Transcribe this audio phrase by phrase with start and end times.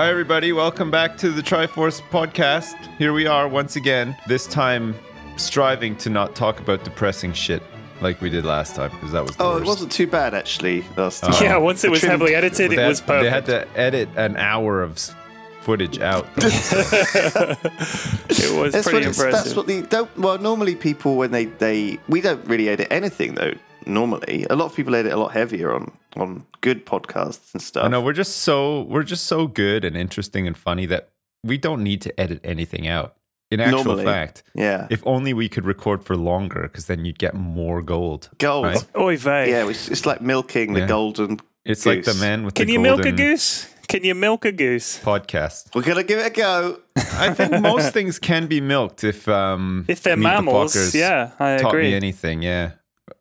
[0.00, 0.52] Hi, everybody.
[0.52, 2.74] Welcome back to the Triforce podcast.
[2.96, 4.94] Here we are once again, this time
[5.36, 7.62] striving to not talk about depressing shit
[8.00, 9.62] like we did last time because that was the Oh, worst.
[9.62, 11.44] it wasn't too bad actually last uh, time.
[11.44, 13.24] yeah, once it was trimmed- heavily edited, They it had, was perfect.
[13.24, 14.98] They had to edit an hour of
[15.60, 16.26] footage out.
[16.38, 16.48] it
[18.56, 19.32] was That's pretty what, it's- impressive.
[19.32, 20.16] that's what the don't.
[20.18, 23.52] Well, normally people when they they we don't really edit anything though.
[23.84, 27.84] Normally, a lot of people edit a lot heavier on on good podcasts and stuff.
[27.84, 31.10] I know we're just so we're just so good and interesting and funny that
[31.44, 33.16] we don't need to edit anything out.
[33.52, 34.04] In actual Normally.
[34.04, 38.30] fact, Yeah, if only we could record for longer, because then you'd get more gold.
[38.38, 38.66] gold.
[38.66, 38.84] right?
[38.96, 39.50] Oy vey.
[39.50, 40.82] Yeah, it's, it's like milking Yeah.
[40.82, 41.40] the golden.
[41.64, 43.66] It's like the man with the Can the you milk a goose?
[43.88, 45.00] Can you milk a goose?
[45.02, 45.74] podcast.
[45.74, 46.78] We're gonna give it a go.
[47.14, 50.94] I think most things can be milked if um If they're Meet the mammals, Fockers
[50.94, 51.88] yeah, I taught agree.
[51.88, 52.42] me anything.
[52.42, 52.70] Yeah,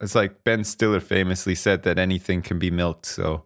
[0.01, 3.05] it's like Ben Stiller famously said that anything can be milked.
[3.05, 3.43] So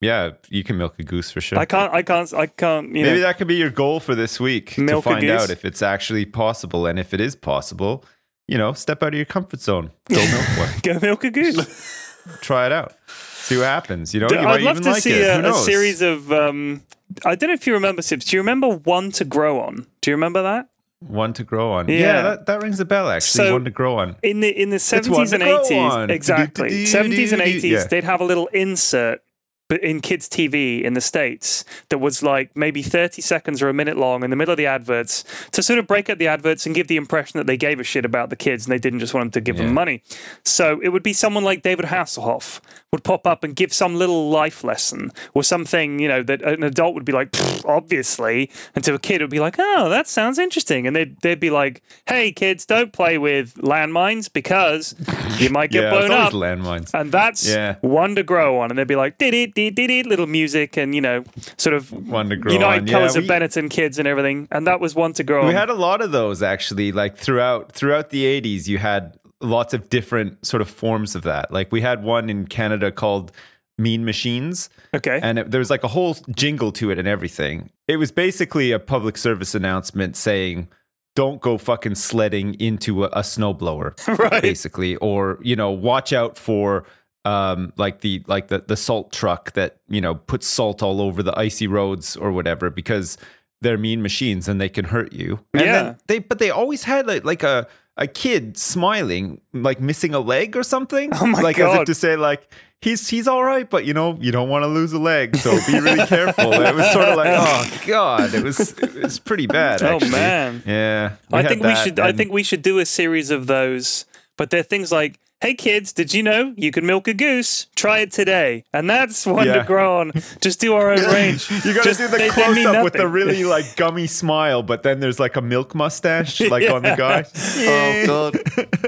[0.00, 1.58] yeah, you can milk a goose for sure.
[1.58, 2.88] I can't, I can't, I can't.
[2.88, 5.50] You Maybe know, that could be your goal for this week Milk to find out
[5.50, 8.04] if it's actually possible, and if it is possible,
[8.48, 9.90] you know, step out of your comfort zone.
[10.08, 10.70] Go milk one.
[10.82, 12.16] go milk a goose.
[12.40, 12.94] Try it out.
[13.08, 14.14] See what happens.
[14.14, 16.32] You know, you I'd love even to like see a, a series of.
[16.32, 16.82] Um,
[17.24, 18.24] I don't know if you remember Sips.
[18.26, 19.86] Do you remember One to Grow On?
[20.00, 20.69] Do you remember that?
[21.00, 21.88] One to grow on.
[21.88, 21.98] Yeah.
[21.98, 23.08] Yeah, that, that rings a bell.
[23.08, 24.16] Actually, So- one to grow on.
[24.22, 26.86] In the in the seventies and eighties, exactly.
[26.86, 29.22] Seventies and eighties, they'd have a little insert,
[29.70, 33.72] but in kids' TV in the states, that was like maybe thirty seconds or a
[33.74, 36.66] minute long in the middle of the adverts to sort of break up the adverts
[36.66, 38.98] and give the impression that they gave a shit about the kids and they didn't
[39.00, 39.64] just want them to give Yeah.
[39.64, 40.02] them money.
[40.44, 42.60] So it would be someone like David Hasselhoff
[42.92, 46.64] would pop up and give some little life lesson or something, you know, that an
[46.64, 47.28] adult would be like,
[47.64, 51.16] obviously, and to a kid it would be like, oh, that sounds interesting, and they'd
[51.22, 54.94] they'd be like, hey, kids, don't play with landmines because
[55.38, 56.32] you might get yeah, blown up.
[56.32, 56.90] landmines.
[56.92, 57.76] And that's Yeah.
[57.80, 58.70] one to grow on.
[58.70, 61.24] And they'd be like, did it, did it, little music and, you know,
[61.58, 62.86] sort of One to grow United on.
[62.88, 64.48] Colors yeah, of we- Benetton kids and everything.
[64.50, 65.54] And that was one to grow We on.
[65.54, 66.92] had a lot of those actually.
[66.92, 71.52] Like throughout throughout the eighties, you had lots of different sort of forms of that.
[71.52, 73.32] Like we had one in Canada called
[73.76, 75.18] Mean Machines, okay.
[75.22, 77.70] and it, there was like a whole jingle to it and everything.
[77.88, 80.68] It was basically a public service announcement saying.
[81.16, 84.40] Don't go fucking sledding into a, a snowblower, Right.
[84.40, 86.84] basically, or you know, watch out for
[87.24, 91.22] um, like the like the the salt truck that you know puts salt all over
[91.22, 93.18] the icy roads or whatever because
[93.60, 95.38] they're mean machines and they can hurt you.
[95.52, 95.72] And Yeah.
[95.82, 97.66] then they but they always had like, like a
[97.96, 101.10] a kid smiling, like missing a leg or something.
[101.14, 102.50] Oh my like as if to say like
[102.80, 105.50] he's he's all right, but you know you don't want to lose a leg, so
[105.66, 106.54] be really careful.
[106.54, 109.82] it was sort of like oh god, it was it was pretty bad.
[109.82, 110.62] Oh, man.
[110.66, 111.16] yeah.
[111.30, 112.00] I think we should.
[112.00, 114.06] I think we should do a series of those.
[114.38, 117.66] But they're things like, "Hey kids, did you know you can milk a goose?
[117.74, 119.64] Try it today." And that's one to Yeah.
[119.66, 120.12] grow on.
[120.40, 121.50] Just do our own range.
[121.50, 124.06] You gotta Just- do the they- they close mean up with the really like gummy
[124.06, 127.24] smile, but then there's like a milk mustache like on the guy.
[127.66, 128.38] Oh god.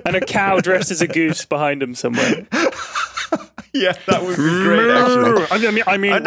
[0.06, 2.46] and a cow dressed as a goose behind him somewhere.
[3.74, 5.46] Yeah, that would be great actually.
[5.68, 6.22] I mean, I mean,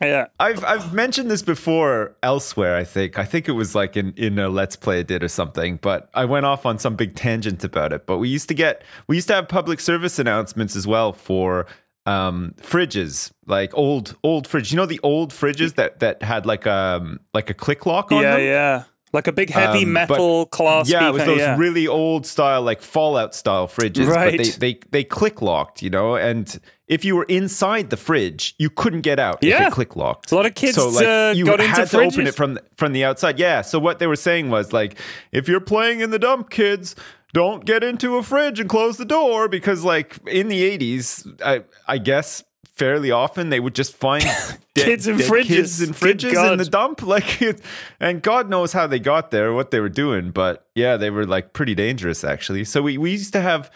[0.00, 0.26] yeah.
[0.38, 2.76] I've I've mentioned this before elsewhere.
[2.76, 5.28] I think I think it was like in in a Let's Play I did or
[5.28, 5.76] something.
[5.82, 8.06] But I went off on some big tangent about it.
[8.06, 11.66] But we used to get we used to have public service announcements as well for
[12.06, 16.66] um fridges like old old fridge you know the old fridges that that had like
[16.66, 18.84] um like a click lock on Yeah, them yeah.
[19.12, 21.56] Like a big heavy Um, but- metal claw yeah, it was those yeah.
[21.56, 24.06] really old style, like Fallout style fridges.
[24.06, 24.36] Right.
[24.36, 28.54] But they, they they click locked, you know, and if you were inside the fridge,
[28.58, 29.70] you couldn't get out if Yeah.
[29.70, 30.30] click locked.
[30.32, 32.62] A lot of kids, so like uh, you got had to open it from the,
[32.76, 33.38] from the outside.
[33.38, 33.62] Yeah.
[33.62, 34.98] So what they were saying was like,
[35.32, 36.94] if you're playing in the dump, kids.
[37.34, 41.62] Don't get into a fridge and close the door because, like, in the 80s, I,
[41.86, 42.42] I guess
[42.78, 44.22] fairly often they would just find
[44.74, 45.46] dead, Kids in dead fridges.
[45.46, 47.02] kids in Good fridges in the dump.
[47.14, 47.60] Like it,
[48.00, 51.26] and god knows how they got there what they were doing but yeah they were
[51.26, 52.64] like pretty dangerous actually.
[52.64, 53.70] So we, we used to have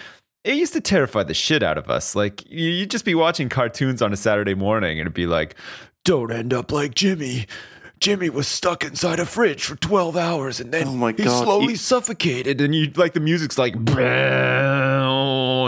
[0.44, 2.16] it used to terrify the shit out of us.
[2.16, 5.54] Like you, you'd just be watching cartoons on a saturday morning and it'd be like
[6.04, 7.46] don't end up like jimmy.
[8.00, 11.44] Jimmy was stuck inside a fridge for 12 hours and then Oh my he God,
[11.44, 12.60] slowly you- suffocated.
[12.60, 13.76] And you like the music's like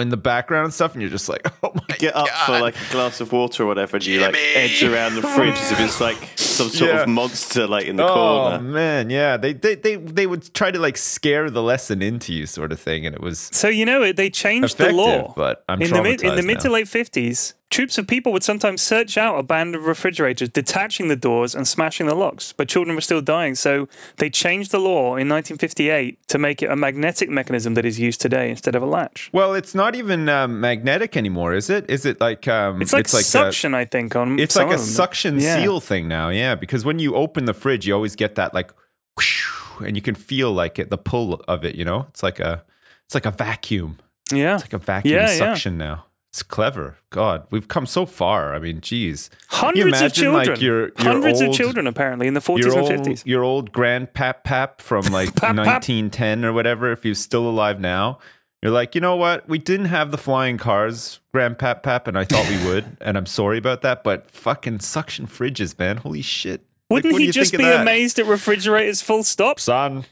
[0.01, 2.77] in the background and stuff and you're just like oh my Get up for like
[2.77, 4.55] a glass of water or whatever, and you like Jimmy!
[4.55, 6.17] edge around the fridge as if it's like
[6.55, 7.03] some sort Yeah.
[7.03, 8.61] of monster like in the Oh corner.
[8.61, 9.37] man, yeah.
[9.37, 12.81] They, they they they would try to like scare the lesson into you, sort of
[12.81, 16.03] thing, and it was So you know they changed the law But I'm in the
[16.03, 17.55] mid in the traumatized mid to late fifties.
[17.71, 21.67] Troops of people would sometimes search out a band of refrigerators, detaching the doors and
[21.67, 23.57] smashing the locks, but children were still dying.
[23.57, 27.99] So they changed the law in 1958 to make it a magnetic mechanism that is
[27.99, 29.29] used today instead of a latch.
[29.33, 31.89] Well, it's not even um, magnetic anymore, is it?
[31.91, 34.15] Is it like um, It's like a- suction, I think.
[34.15, 34.95] On it's some like a of them.
[34.95, 35.57] suction Yeah.
[35.61, 36.29] seal thing now.
[36.29, 38.71] Yeah, yeah, because when you open the fridge, you always get that like,
[39.17, 39.47] whoosh,
[39.85, 41.75] and you can feel like it, the pull of it.
[41.75, 42.63] You know, it's like a,
[43.07, 43.99] it's like a vacuum.
[44.33, 44.55] Yeah.
[44.55, 45.37] It's like a vacuum Yeah, yeah.
[45.39, 46.07] suction now.
[46.31, 46.97] It's clever.
[47.11, 48.55] God, we've come so far.
[48.55, 49.31] I mean, geez.
[49.49, 50.65] Hundreds of imagine, like, children.
[50.65, 53.23] your- your Hundreds old- of children, apparently, in the 40s your and old, 50s.
[53.25, 55.67] your old grandpap pap from like Pap, pap.
[55.67, 58.19] 1910 or whatever, if he's still alive now,
[58.65, 59.47] you're like, you know what?
[59.47, 63.27] We didn't have the flying cars, grandpap pap, and I thought we would, and I'm
[63.27, 65.99] sorry about that, but fucking suction fridges, man.
[65.99, 66.63] Holy shit.
[66.89, 69.61] Wouldn't do he just be amazed at refrigerators full stop?
[69.61, 70.07] Son,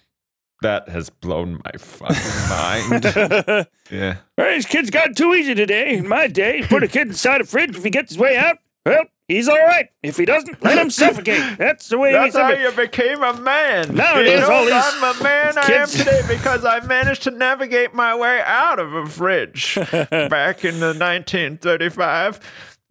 [0.61, 3.67] that has blown my fucking mind.
[3.91, 4.17] yeah.
[4.37, 5.95] This kid's got too easy today.
[5.95, 7.75] In my day, put a kid inside a fridge.
[7.75, 9.89] If he gets his way out, well, he's all right.
[10.03, 11.43] If he doesn't, let him suffocate.
[11.59, 13.95] That's the way That's we how you became a man.
[13.95, 17.31] Nowadays, you know, all these I'm a man I am today because I managed to
[17.31, 22.41] navigate my way out of a fridge back in the 1935.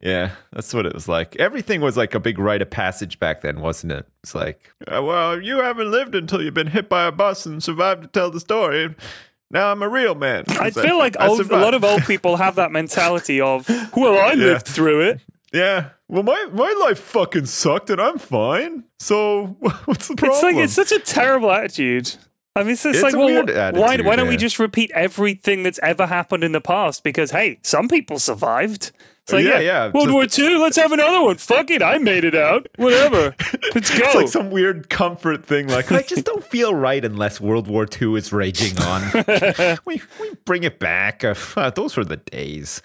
[0.02, 1.36] Yeah, that's what it was like.
[1.36, 4.08] Everything was like a big rite of passage back then, wasn't it?
[4.24, 7.62] It's like, uh, well, you haven't lived until you've been hit by a bus and
[7.62, 8.96] survived to tell the story.
[9.52, 10.46] Now I'm a real man.
[10.48, 14.18] I feel like I old, a lot of old people have that mentality of, well,
[14.18, 15.22] I lived through it.
[15.52, 15.90] Yeah.
[16.08, 18.84] Well, my, my life fucking sucked and I'm fine.
[19.00, 19.56] So
[19.86, 20.36] what's the problem?
[20.36, 22.16] It's like it's such a terrible attitude.
[22.56, 25.64] I mean, it's, just It's like, well, wh- why, why don't we just repeat everything
[25.64, 27.02] that's ever happened in the past?
[27.02, 28.92] Because hey, some people survived.
[29.24, 30.58] It's like, Yeah, yeah, yeah, World just- War Two.
[30.60, 31.38] Let's have another one.
[31.38, 32.68] Fuck it, I made it out.
[32.76, 33.34] Whatever.
[33.74, 34.04] Let's go.
[34.06, 35.70] It's like some weird comfort thing.
[35.70, 39.02] Like I just don't feel right unless World War II is raging on.
[39.86, 41.24] we we bring it back.
[41.24, 42.82] Uh, those were the days.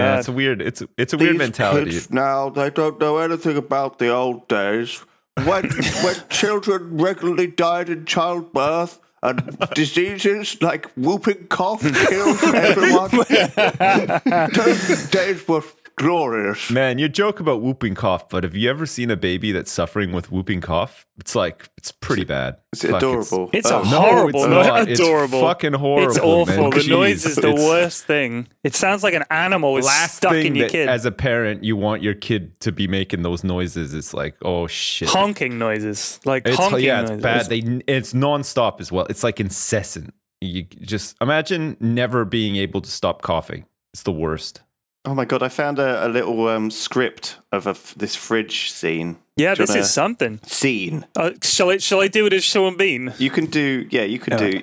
[0.00, 0.62] Yeah, it's a weird.
[0.62, 1.90] It's it's a weird mentality.
[1.92, 5.04] kids now they don't know anything about the old days
[5.44, 5.68] when
[6.04, 13.10] when children regularly died in childbirth and diseases like whooping cough killed everyone.
[14.54, 15.62] Those days were
[16.02, 16.70] glorious.
[16.70, 20.12] Man, you joke about whooping cough, but have you ever seen a baby that's suffering
[20.12, 21.06] with whooping cough?
[21.18, 22.56] It's like it's pretty bad.
[22.72, 23.50] It's it Fuck, adorable?
[23.52, 23.80] It's Oh.
[23.80, 24.88] a horrible, it's no- not.
[24.88, 25.40] It's adorable.
[25.40, 26.70] fucking horrible, It's awful.
[26.70, 26.70] man.
[26.70, 28.48] The noise is the It's- worst thing.
[28.64, 30.88] It sounds like an animal is Last stuck thing in your kid.
[30.88, 33.94] as a parent, you want your kid to be making those noises.
[33.94, 35.08] It's like, oh shit.
[35.08, 37.22] honking noises, like It's honking yeah, it's noises.
[37.22, 37.48] bad.
[37.48, 39.06] They it's nonstop as well.
[39.08, 40.14] It's like incessant.
[40.40, 43.64] You just imagine never being able to stop coughing.
[43.94, 44.60] It's the worst.
[45.04, 45.42] Oh my god!
[45.42, 49.16] I found a, a little um, script of a f this fridge scene.
[49.36, 50.38] yeah, Do this is something.
[50.46, 51.06] Scene.
[51.16, 51.78] Uh, shall I?
[51.78, 53.12] Shall I do it as Sean Bean?
[53.18, 53.88] You can do.
[53.90, 54.50] Yeah, you can Yeah.
[54.50, 54.62] do.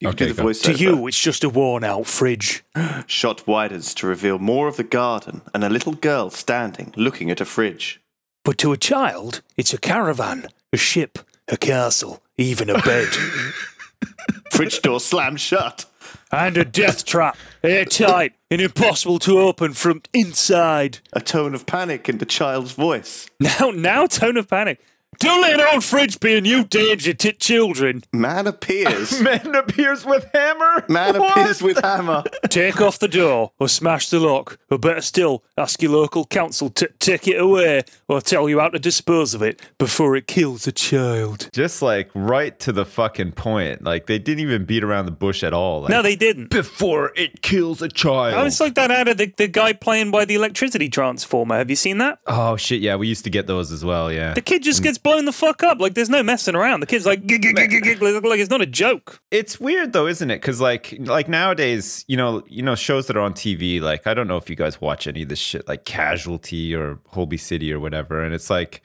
[0.00, 0.60] You Okay, can do the voice.
[0.62, 2.62] To you, it's just a worn-out fridge.
[3.06, 7.40] Shot widens to reveal more of the garden and a little girl standing, looking at
[7.40, 8.00] a fridge.
[8.44, 11.18] But to a child, it's a caravan, a ship,
[11.48, 13.08] a castle, even a bed,
[14.52, 15.86] Fridge door slammed shut.
[16.30, 20.98] and a death trap, airtight and impossible to open from inside.
[21.12, 23.28] A tone of panic in the child's voice.
[23.40, 24.80] Now, now, tone of panic.
[25.18, 28.02] Don't let an old fridge be a new danger to children.
[28.12, 29.18] Man appears.
[29.22, 30.84] Man appears with hammer.
[30.90, 31.30] Man What?
[31.38, 32.22] appears with hammer.
[32.50, 36.68] Take off the door or smash the lock, or better still, ask your local council
[36.70, 40.66] to take it away or tell you how to dispose of it before it kills
[40.66, 41.48] a child.
[41.52, 43.82] Just like right to the fucking point.
[43.82, 45.82] Like they didn't even beat around the bush at all.
[45.82, 46.50] Like, No, they didn't.
[46.50, 48.34] before it kills a child.
[48.34, 51.56] Oh, it's like that out of the, the guy playing by the electricity transformer.
[51.56, 52.18] Have you seen that?
[52.26, 54.12] oh shit, yeah, we used to get those as well.
[54.12, 54.84] Yeah, The kid just mm.
[54.84, 55.80] gets blown the fuck up.
[55.80, 56.80] Like there's no messing around.
[56.80, 59.20] The kid's like like it's not a joke.
[59.30, 60.40] it's weird though, isn't it?
[60.40, 63.80] Because like like nowadays, you know, you know, shows that are on TV.
[63.80, 66.98] Like I don't know if you guys watch any of this shit, like Casualty or
[67.08, 67.95] Holby City or whatever.
[68.04, 68.82] And it's like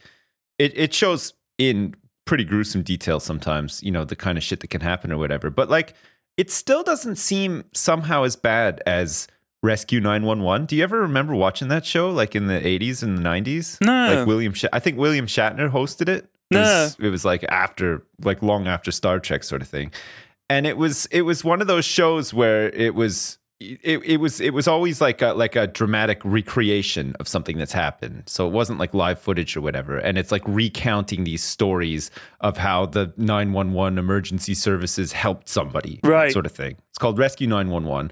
[0.59, 3.81] it it shows in pretty gruesome detail sometimes.
[3.83, 5.49] You know, the kind of shit that can happen or whatever.
[5.49, 5.93] But like
[6.37, 9.27] it still doesn't seem somehow as bad as
[9.63, 10.65] Rescue 911.
[10.65, 13.79] Do you ever remember watching that show like in the 80s and the 90s?
[13.81, 14.15] No.
[14.15, 16.25] Like William Sh- I think William Shatner hosted it.
[16.49, 16.61] It No.
[16.61, 19.91] was, it was like after like long after Star Trek sort of thing.
[20.49, 23.37] And it was it was one of those shows where it was
[23.83, 27.71] it, it was it was always like a like a dramatic recreation of something that's
[27.73, 28.23] happened.
[28.25, 29.97] So it wasn't like live footage or whatever.
[29.97, 35.99] And it's like recounting these stories of how the 911 emergency services helped somebody.
[36.03, 36.31] Right.
[36.31, 36.77] Sort of thing.
[36.89, 38.11] It's called Rescue 911.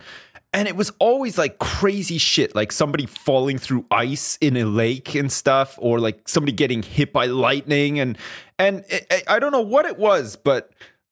[0.52, 5.14] And it was always like crazy shit, like somebody falling through ice in a lake
[5.14, 8.00] and stuff, or like somebody getting hit by lightning.
[8.00, 8.18] And
[8.58, 10.72] and it, I- I don't know what it was, but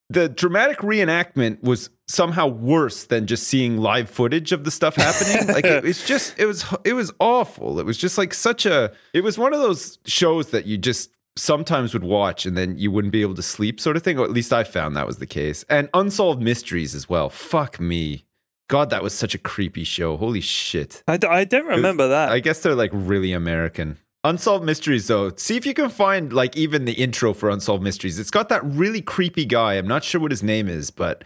[0.09, 5.47] the dramatic reenactment was somehow worse than just seeing live footage of the stuff happening.
[5.53, 7.79] like it, it's just it was it was awful.
[7.79, 11.11] It was just like such a it was one of those shows that you just
[11.35, 14.25] sometimes would watch and then you wouldn't be able to sleep sort of thing or
[14.25, 15.63] at least I found that was the case.
[15.69, 17.29] And unsolved mysteries as well.
[17.29, 18.25] Fuck me.
[18.69, 20.17] God, that was such a creepy show.
[20.17, 21.03] Holy shit.
[21.07, 22.31] I, d- I don't remember that.
[22.31, 23.97] I guess they're like really American.
[24.23, 25.31] Unsolved Mysteries, though.
[25.37, 28.19] See if you can find like even the intro for Unsolved Mysteries.
[28.19, 29.75] It's got that really creepy guy.
[29.75, 31.23] I'm not sure what his name is, but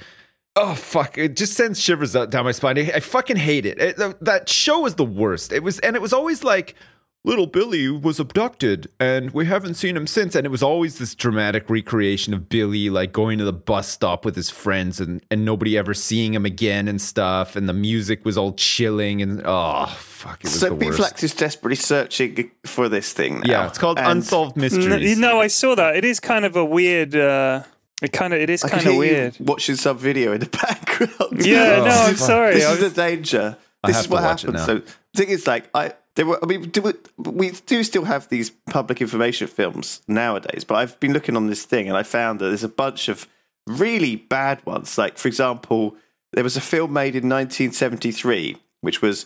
[0.55, 2.77] oh fuck, it just sends shivers down my spine.
[2.77, 3.79] I, I fucking hate it.
[3.79, 5.51] It- That show was the worst.
[5.51, 6.75] It was, and it was always like.
[7.24, 10.34] Little Billy was abducted and we haven't seen him since.
[10.36, 14.25] And it was always this dramatic recreation of Billy like going to the bus stop
[14.25, 17.55] with his friends and, and nobody ever seeing him again and stuff.
[17.55, 20.98] And the music was all chilling and oh fuck, it was So the B worst.
[20.98, 23.41] Flax is desperately searching for this thing.
[23.41, 25.20] Now, Yeah, it's called and Unsolved N- Mysteries.
[25.20, 25.96] No, I saw that.
[25.98, 27.15] It is kind of a weird.
[27.15, 27.62] Uh,
[28.01, 28.39] it kind of.
[28.41, 29.39] It is kind of weird.
[29.39, 31.46] you watching some video in the background.
[31.46, 32.15] Yeah, Oh, no, I'm oh.
[32.15, 32.55] sorry.
[32.55, 33.58] This I is the was- danger.
[33.84, 34.63] I This have is what happens.
[34.65, 34.84] So the
[35.15, 36.39] thing is, like, I there were.
[36.43, 41.00] I mean, do we, we do still have these public information films nowadays, but I've
[41.00, 43.27] been looking on this thing and I found that there's a bunch of
[43.67, 44.98] really bad ones.
[44.98, 45.96] Like, for example,
[46.34, 49.25] there was a film made in 1973, which was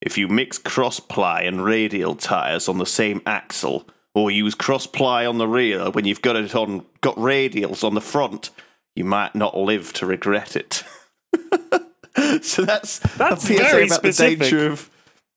[0.00, 4.86] if you mix cross ply and radial tires on the same axle, or use cross
[4.86, 8.50] ply on the rear when you've got it on got radials on the front,
[8.94, 10.84] you might not live to regret it.
[12.42, 14.38] so that's That's a PSA very about specific.
[14.38, 14.90] the danger of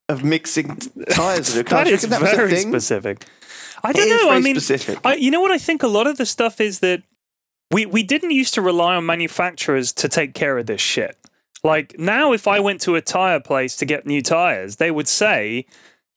[0.07, 0.77] of mixing
[1.09, 1.83] tires in your car.
[1.85, 2.69] that is that very thing?
[2.69, 3.25] specific.
[3.83, 4.29] I don't know.
[4.29, 4.57] I mean.
[5.03, 7.01] I, you know what I think a lot of the stuff is that
[7.71, 11.17] we we didn't used to rely on manufacturers to take care of this shit.
[11.63, 15.07] Like now, if I went to a tire place to get new tires, they would
[15.07, 15.65] say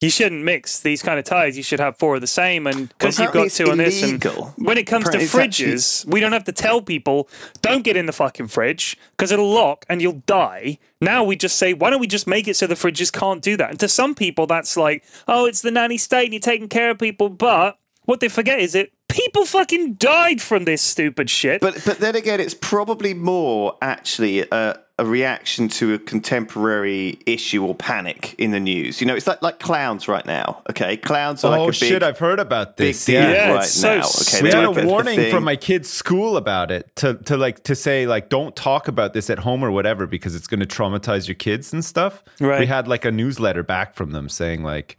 [0.01, 1.57] you shouldn't mix these kind of tires.
[1.57, 4.01] You should have four of the same, and because you've got two on this.
[4.01, 4.23] And
[4.57, 7.27] when it comes to Apparently actually- fridges, we don't have to tell people
[7.61, 10.77] don't get in the fucking fridge because it'll lock and you'll die.
[11.01, 13.57] Now we just say, why don't we just make it so the fridges can't do
[13.57, 13.69] that?
[13.71, 16.91] And to some people, that's like, oh, it's the nanny state and you're taking care
[16.91, 17.29] of people.
[17.29, 21.59] But what they forget is that people fucking died from this stupid shit.
[21.61, 27.65] But but then again, it's probably more actually a, a reaction to a contemporary issue
[27.65, 29.01] or panic in the news.
[29.01, 30.61] You know, it's like like clowns right now.
[30.69, 33.05] Okay, clowns are oh like a big, shit, I've heard about big this.
[33.05, 33.31] deal Yeah.
[33.31, 34.03] Yeah, right it's so now.
[34.05, 37.63] Okay, We they're had a warning from my kid's school about it to, to like
[37.63, 40.65] to say like don't talk about this at home or whatever because it's going to
[40.65, 42.23] traumatize your kids and stuff.
[42.39, 42.59] Right.
[42.59, 44.97] We had like a newsletter back from them saying like,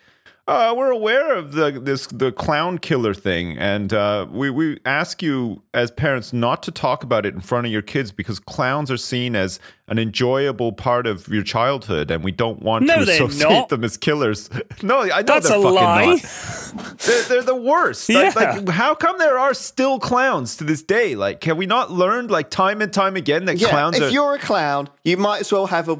[0.49, 5.23] uh, "We're aware of the this the clown killer thing, and uh, we we ask
[5.23, 8.91] you as parents not to talk about it in front of your kids because clowns
[8.91, 13.05] are seen as an enjoyable part of your childhood, and we don't want No, to
[13.05, 13.69] they're associate not.
[13.69, 14.51] them as killers."
[14.83, 16.07] no, I know That's they're a fucking lie.
[16.07, 16.97] not.
[17.01, 18.09] They're, they're the worst.
[18.09, 18.31] Yeah.
[18.37, 21.17] like, how come there are still clowns to this day?
[21.17, 24.09] Like, have we not learned like time and time again that Yeah, clowns if are?
[24.11, 25.99] you're a clown, you might as well have a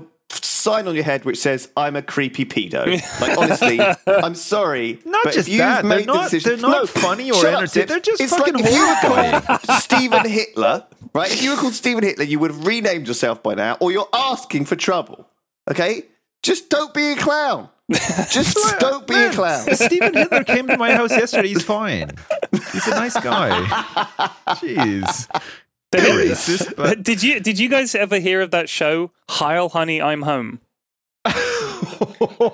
[0.61, 2.87] sign on your head which says "I'm a creepy pedo."
[3.21, 6.49] like honestly, I'm sorry, Not but just if you've that, they're made the not- decision,
[6.61, 7.89] they're not No, funny or entertaining.
[7.89, 9.43] They're just it's fucking like if you were horrifying.
[9.43, 11.33] called Stephen Hitler, right?
[11.33, 14.09] If you were called Stephen Hitler, you would have renamed yourself by now, or you're
[14.13, 15.27] asking for trouble.
[15.71, 16.05] Okay,
[16.43, 17.69] just don't be a clown.
[18.31, 19.75] Just don't be a Man, clown.
[19.75, 21.49] Stephen Hitler came to my house yesterday.
[21.49, 22.11] He's fine.
[22.73, 23.51] He's a nice guy.
[24.61, 25.27] Jeez.
[25.93, 30.01] They're racist, but did you did you guys ever hear of that show Heil Honey
[30.01, 30.61] I'm Home?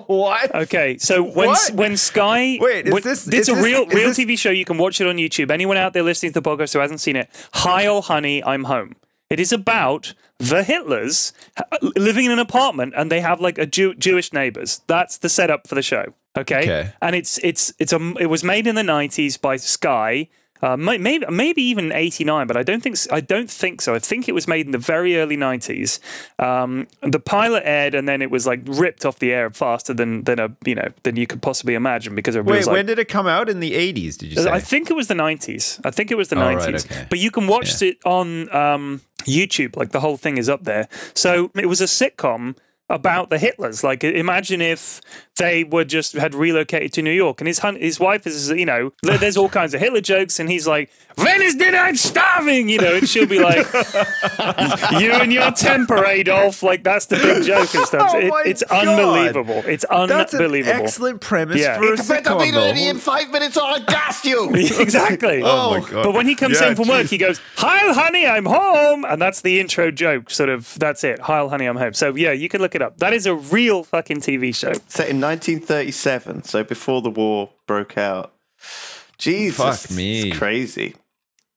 [0.07, 0.55] what?
[0.55, 1.71] Okay, so when What?
[1.75, 4.39] when Sky Wait, is when- this- it's is a this- real is real this- TV
[4.39, 5.51] show you can watch it on YouTube.
[5.51, 8.97] Anyone out there listening to the podcast who hasn't seen it, Heil Honey I'm Home.
[9.29, 11.65] It is about the Hitlers uh,
[11.97, 14.81] living in an apartment and they have like a Jew- Jewish neighbors.
[14.87, 16.15] That's the setup for the show.
[16.39, 16.59] Okay?
[16.61, 16.93] Okay.
[17.03, 20.29] and it's it's it's a it was made in the '90s by Sky.
[20.63, 23.95] Uh, maybe maybe even '89, but I don't think I don't think so.
[23.95, 25.99] I think it was made in the very early '90s.
[26.39, 30.23] Um, the pilot aired, and then it was like ripped off the air faster than
[30.25, 32.75] than a you know than you could possibly imagine because it Wait, was like.
[32.77, 33.49] when did it come out?
[33.49, 34.51] In the 80s, did you say?
[34.51, 35.81] I think it was the 90s.
[35.85, 36.85] I think it was the Oh, right, 90s.
[36.91, 37.07] okay.
[37.09, 39.77] But you can watch it on um, YouTube.
[39.77, 40.89] Like the whole thing is up there.
[41.15, 42.57] So it was a sitcom
[42.89, 43.83] about the Hitlers.
[43.83, 45.01] Like imagine if
[45.39, 48.65] they were just had relocated to New York and his hun- his wife is you
[48.67, 52.69] know there's all kinds of Hitler jokes and he's like when is dinner I'm starving
[52.69, 53.67] you know and she'll be like
[55.01, 58.11] you and your temper Adolf like that's the big joke and stuff.
[58.15, 58.87] Oh It- my it's God.
[58.89, 59.63] unbelievable.
[59.67, 60.83] It's That's an unbelievable.
[60.85, 61.79] excellent premise Yeah.
[61.79, 62.57] for a It's better be sitcom.
[62.57, 64.51] ready in five minutes or I'll gas you.
[64.55, 65.43] exactly.
[65.45, 66.03] Oh my god!
[66.05, 69.21] But when he comes Yeah, home from work, he goes, "Hi, honey, I'm home," and
[69.21, 70.31] that's the intro joke.
[70.31, 71.21] Sort of, that's it.
[71.21, 71.93] Hi, honey, I'm home.
[71.95, 72.99] So yeah, you can look it up.
[72.99, 74.73] That is a real fucking TV show.
[74.89, 78.33] Set in 1937, so before the war broke out.
[79.19, 80.29] Jesus, Fuck me.
[80.29, 80.95] it's crazy.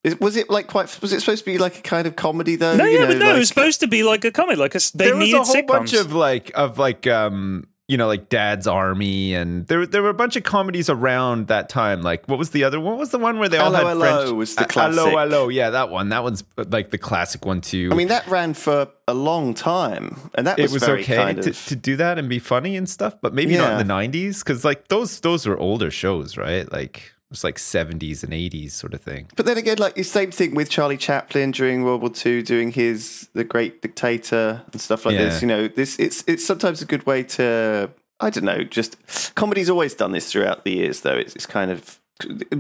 [0.04, 0.98] Is, was it like quite?
[1.02, 2.76] Was it supposed to be like a kind of comedy though?
[2.78, 4.56] No, You yeah, know, but no, like- it was supposed to be like a comedy.
[4.58, 5.68] Like a, s- they there was a whole sitcoms.
[5.68, 10.10] bunch of like of like um you know, like Dad's Army, and there there were
[10.10, 12.04] a bunch of comedies around that time.
[12.04, 12.80] Like, what was the other?
[12.80, 14.38] What was the one where they all Hello, had Hello French?
[14.38, 15.00] was the classic.
[15.00, 16.10] Hello, hello, yeah, that one.
[16.10, 17.90] That one's uh, like the classic one too.
[17.92, 21.16] I mean, that ran for a long time, and that it was, was very okay
[21.16, 21.66] kind to, of.
[21.66, 24.64] to do that and be funny and stuff, but maybe not in the '90s because
[24.64, 26.72] like those those were older shows, right?
[26.72, 29.28] Like it's like '70s and '80s sort of thing.
[29.36, 32.72] But then again, like the same thing with Charlie Chaplin during World War II, doing
[32.72, 35.26] his The Great Dictator and stuff like Yeah.
[35.26, 35.42] this.
[35.42, 38.64] You know, this it's it's sometimes a good way to I don't know.
[38.64, 38.98] Just
[39.36, 41.16] comedy's always done this throughout the years, though.
[41.16, 42.00] It's it's kind of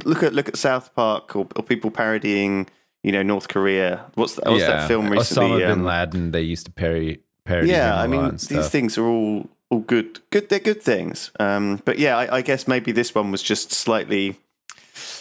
[0.06, 2.68] look at look at South Park or, or people parodying.
[3.02, 4.06] You know, North Korea.
[4.16, 4.46] What's that?
[4.46, 5.52] What's that film recently?
[5.52, 6.32] Osama bin um, Laden.
[6.32, 7.70] They used to parody parody.
[7.70, 10.20] yeah, I mean, these things are all all good.
[10.32, 11.32] Good, they're good things.
[11.40, 14.38] Um, but yeah, I, I guess maybe this one was just slightly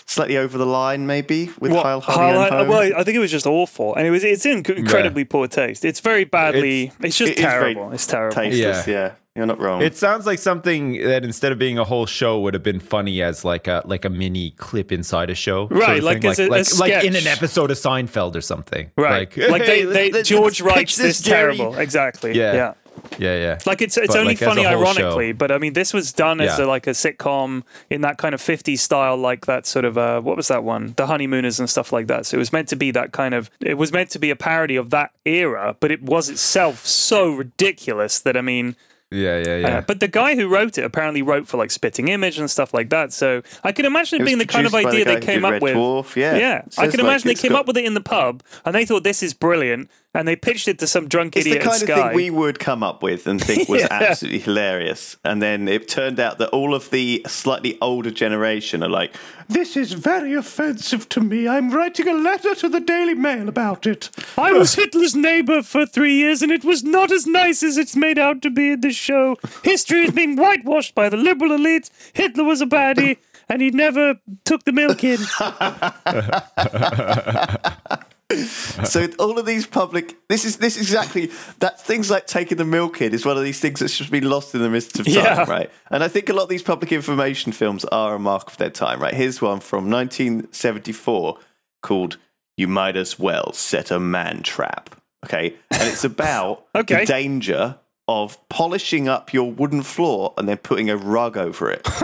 [0.09, 2.69] slightly over the line, maybe with What, Heil Hardy Heil- and Home.
[2.69, 5.85] well, I think it was just awful, and it was it's in incredibly poor taste.
[5.85, 6.91] It's very badly.
[7.01, 7.93] It's, just it is very terrible.
[7.93, 8.35] It's terrible.
[8.35, 8.87] tasteless.
[8.89, 8.93] Yeah.
[8.95, 9.13] Yeah.
[9.37, 9.83] you're not wrong.
[9.83, 13.23] It sounds like something that instead of being a whole show would have been funny
[13.23, 16.31] as like a like a mini clip inside a show, sort Right, of like thing.
[16.31, 19.63] as a- a like, like in an episode of Seinfeld or something, Right, Like, like,
[19.71, 21.57] hey, they, they George pitch writes this Jerry.
[21.59, 21.79] terrible.
[21.79, 22.33] Exactly.
[22.37, 22.55] Yeah.
[22.55, 22.75] yeah.
[23.19, 23.59] Yeah, yeah.
[23.67, 25.37] Like it's it's But, only like, funny ironically, show.
[25.37, 28.41] but I mean this was done as a, like a sitcom in that kind of
[28.41, 31.93] 50s style, like that sort of uh, what was that one, The Honeymooners and stuff
[31.93, 32.27] like that.
[32.27, 34.37] So it was meant to be that kind of it was meant to be a
[34.37, 38.77] parody of that era, but it was itself so ridiculous that I mean.
[39.11, 39.81] Yeah, yeah, uh, yeah.
[39.81, 42.91] but the guy who wrote it apparently wrote for like Spitting Image and stuff like
[42.91, 43.13] that.
[43.13, 45.27] So I can imagine it, It being the kind of produced by the idea they
[45.27, 45.75] came up Red with.
[45.77, 46.37] Dwarf, yeah.
[46.37, 46.63] yeah.
[46.77, 48.85] I can like, imagine they came got- up with it in the pub and they
[48.85, 51.89] thought this is brilliant, and they pitched it to some drunk it's the kind at
[51.91, 53.89] of thing we would come up with and think was Yeah.
[53.91, 55.17] absolutely hilarious.
[55.25, 59.15] And then it turned out that all of the slightly older generation are like,
[59.49, 61.47] This is very offensive to me.
[61.47, 64.11] I'm writing a letter to the Daily Mail about it.
[64.37, 67.95] I was Hitler's neighbor for three years, and it was not as nice as it's
[67.97, 69.37] made out to be in this show.
[69.65, 71.89] History is being whitewashed by the liberal elite.
[72.13, 73.17] Hitler was a baddie,
[73.49, 75.19] and he never took the milk in.
[78.85, 82.65] so all of these public this is this is exactly that things like taking the
[82.65, 85.07] milk in is one of these things that's just been lost in the midst of
[85.07, 85.45] time Yeah.
[85.49, 88.59] right and i think a lot of these public information films are a mark of
[88.59, 91.39] their time right here's one from 1974
[91.83, 92.19] called
[92.59, 97.01] you might as well set a man trap okay and it's about Okay.
[97.01, 101.87] the danger of polishing up your wooden floor and then putting a rug over it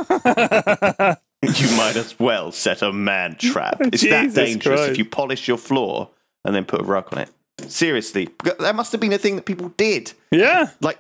[1.43, 3.77] you might as well set a man trap.
[3.81, 4.91] It's that dangerous Christ.
[4.93, 6.11] if you polish your floor
[6.45, 7.31] and then put a rug on it.
[7.71, 10.69] Seriously, that must have been a thing that people did Yeah.
[10.81, 10.99] like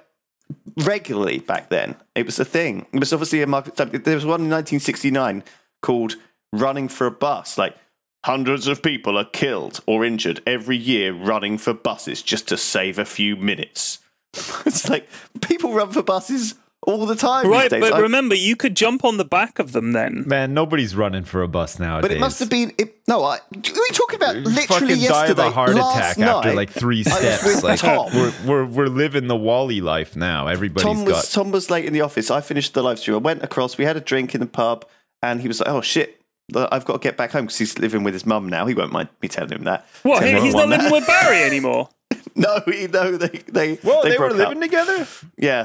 [0.84, 1.96] regularly back then.
[2.14, 2.86] It was a thing.
[2.92, 3.76] It was obviously a market.
[3.76, 5.42] There was one in 1969
[5.82, 6.16] called
[6.52, 7.76] "Running for a Bus." Like
[8.24, 12.98] hundreds of people are killed or injured every year running for buses just to save
[12.98, 13.98] a few minutes.
[14.66, 15.08] it's like
[15.40, 16.54] people run for buses
[16.86, 17.90] all the time Right, these days.
[17.90, 20.24] but I- remember, you could jump on the back of them then.
[20.26, 22.02] Man, nobody's running for a bus nowadays.
[22.10, 22.72] But it must have been.
[22.76, 23.38] It, no, I.
[23.54, 25.30] We talking about literally fucking die yesterday.
[25.30, 27.62] of a heart last attack night, after like three steps.
[27.62, 28.10] Like Tom.
[28.14, 30.46] we're, we're we're living the Wally life now.
[30.46, 32.30] Everybody's Tom was got Tom was late in the office.
[32.30, 33.14] I finished the live stream.
[33.14, 33.78] I went across.
[33.78, 34.84] We had a drink in the pub,
[35.22, 36.20] and he was like, "Oh shit."
[36.54, 38.66] I've got to get back home because he's living with his mum now.
[38.66, 39.86] He won't mind me telling him that.
[40.02, 40.22] What?
[40.22, 40.92] He- He's on not living that.
[40.92, 41.88] with Barry anymore.
[42.35, 44.62] No, he, no, they they Well, they, were broke living up.
[44.62, 45.07] together.
[45.38, 45.64] Yeah,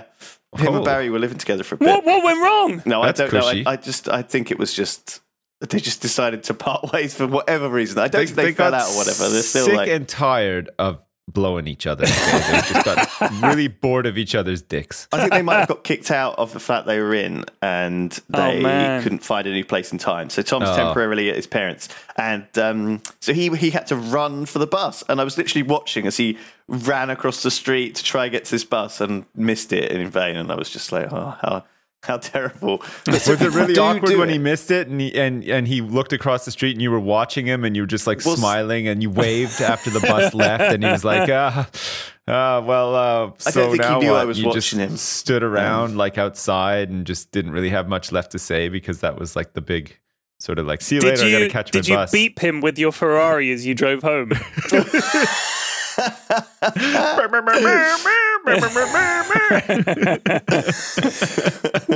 [0.58, 0.76] him Oh.
[0.78, 1.88] and Barry were living together for a bit.
[1.88, 2.06] What?
[2.06, 2.82] What went wrong?
[2.86, 3.64] No, That's I don't cushy.
[3.64, 3.70] know.
[3.72, 5.22] I, I just I think it was just
[5.62, 7.98] they just decided to part ways for whatever reason.
[8.00, 9.28] I don't They, think they, fell out or whatever.
[9.30, 12.06] They're still sick like and tired of blowing each other.
[12.06, 15.08] They just got really bored of each other's dicks.
[15.12, 18.18] I think they might have got kicked out of the flat they were in, and
[18.34, 19.04] Oh, they man.
[19.04, 20.30] couldn't find a new place in time.
[20.30, 20.76] So Tom's Oh.
[20.76, 25.04] temporarily at his parents, and um, so he he had to run for the bus.
[25.10, 26.38] And I was literally watching as he
[26.68, 30.10] ran across the street to try and get to this bus and missed it in
[30.10, 30.36] vain.
[30.36, 31.64] And I was just like, oh, how
[32.04, 32.78] how terrible!
[33.08, 34.34] Was it really Do awkward when it.
[34.34, 37.00] he missed it and he and, and he looked across the street and you were
[37.00, 40.34] watching him and you were just like Well, smiling and you waved after the bus
[40.34, 41.66] left and he was like, uh,
[42.28, 44.28] uh well, uh, I so don't think he now knew I what?
[44.28, 44.96] was you just him.
[44.98, 49.20] stood around like outside and just didn't really have much left to say because that
[49.20, 50.00] was like the big
[50.40, 52.12] sort of like, see you Did later, I you gotta catch did my you bus.
[52.12, 54.32] beep him with your Ferrari as you drove home?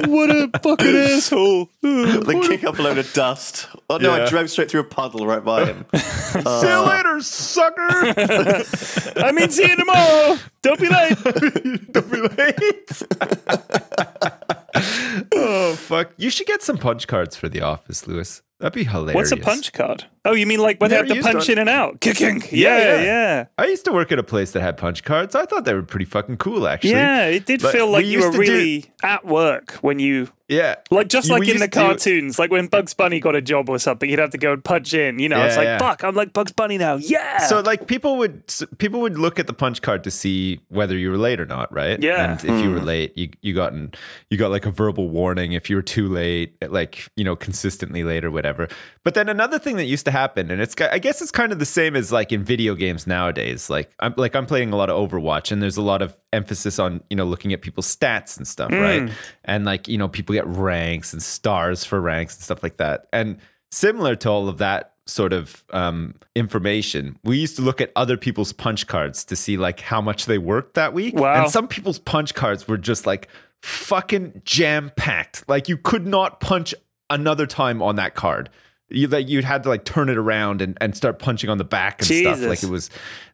[0.08, 1.70] what a fucking asshole!
[1.82, 3.68] They kick up a load of dust.
[3.90, 4.12] Oh no!
[4.14, 5.86] I drove straight through a puddle right by him.
[6.36, 7.90] Uh, see you later, sucker.
[9.24, 10.36] I mean, see you tomorrow.
[10.64, 11.16] Don't be late.
[11.92, 13.04] Don't be late.
[15.36, 16.12] oh fuck!
[16.18, 18.42] You should get some punch cards for the office, Lewis.
[18.64, 19.14] That'd be hilarious.
[19.14, 20.06] What's a punch card?
[20.24, 22.00] Oh, you mean like when they have to punch in and out?
[22.00, 22.42] Kicking.
[22.50, 23.04] Yeah, Yeah, yeah.
[23.04, 23.46] yeah.
[23.58, 25.36] I used to work at a place that had punch cards.
[25.36, 26.92] I thought they were pretty fucking cool, actually.
[26.92, 30.00] Yeah, it did But feel like we you were to do- really at work when
[30.00, 30.76] you Yeah.
[30.92, 33.78] like just like we in the cartoons, like when Bugs Bunny got a job or
[33.80, 35.20] something, you'd have to go and punch in.
[35.20, 35.78] You know, it's like yeah.
[35.78, 36.96] fuck, I'm like Bugs Bunny now.
[36.96, 37.40] Yeah.
[37.48, 38.44] So like people would
[38.78, 41.74] people would look at the punch card to see whether you were late or not,
[41.74, 42.02] right?
[42.02, 42.32] Yeah.
[42.32, 42.86] And if you were hmm.
[42.86, 43.94] late, you you got an,
[44.30, 48.06] you got like a verbal warning if you were too late, like you know consistently
[48.06, 48.53] late or whatever.
[49.04, 51.60] But then another thing that used to happen, and it's I guess it's kind of
[51.60, 53.70] the same as like in video games nowadays.
[53.70, 56.80] Like I'm like I'm playing a lot of Overwatch, and there's a lot of emphasis
[56.80, 59.12] on you know looking at people's stats and stuff, right?
[59.46, 63.08] And like you know people get ranks and stars for ranks and stuff like that,
[63.12, 63.38] and
[63.72, 68.18] similar to all of that sort of um, information, we used to look at other
[68.18, 71.16] people's punch cards to see like how much they worked that week.
[71.16, 71.44] Wow.
[71.44, 73.28] And some people's punch cards were just like
[73.62, 75.48] fucking jam packed.
[75.48, 76.74] Like you could not punch
[77.10, 78.50] another time on that card.
[78.90, 81.64] You like you'd had to like turn it around and, and start punching on the
[81.64, 82.42] back and stuff.
[82.42, 82.90] Like it was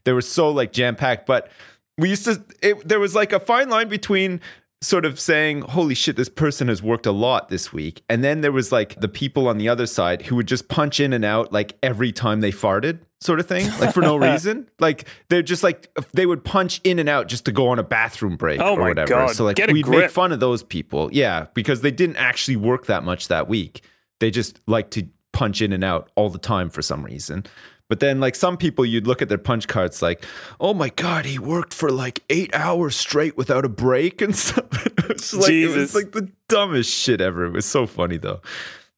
[0.05, 1.25] they were so like jam packed.
[1.25, 1.49] But
[1.97, 4.39] we used to it, there was like a fine line between
[4.81, 8.01] sort of saying, holy shit, this person has worked a lot this week.
[8.09, 10.99] And then there was like the people on the other side who would just punch
[10.99, 14.69] in and out like every time they farted, sort of thing, like for no reason.
[14.79, 17.83] Like they're just like, they would punch in and out just to go on a
[17.83, 19.09] bathroom break Oh or whatever.
[19.09, 21.09] God, So like get we'd make fun of those people.
[21.11, 23.83] Yeah, because they didn't actually work that much that week.
[24.21, 27.45] They just like to punch in and out all the time for some reason.
[27.89, 30.23] But then, like some people, you'd look at their punch cards, like,
[30.59, 34.85] "Oh my god, he worked for like eight hours straight without a break and stuff."
[34.85, 35.75] it, was like, it Jesus.
[35.75, 37.45] was like the dumbest shit ever.
[37.45, 38.41] It was so funny though.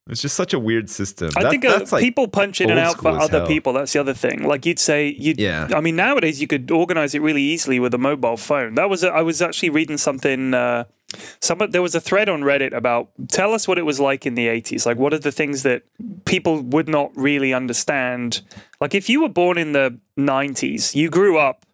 [0.10, 1.30] It's just such a weird system.
[1.38, 3.47] I That- think uh, like people punch in and out for other hell.
[3.47, 3.71] people.
[3.71, 4.43] That's the other thing.
[4.43, 5.36] Like you'd say, you.
[5.38, 5.69] Yeah.
[5.73, 8.75] I mean, nowadays you could organize it really easily with a mobile phone.
[8.75, 9.04] That was.
[9.04, 10.54] A, I was actually reading something.
[10.54, 10.84] Uh,
[11.39, 14.36] some there was a thread on Reddit about tell us what it was like in
[14.36, 14.86] the 80s.
[14.86, 15.84] Like, what are the things that
[16.26, 18.41] people would not really understand?
[18.80, 21.65] Like, if you were born in the 90s, you grew up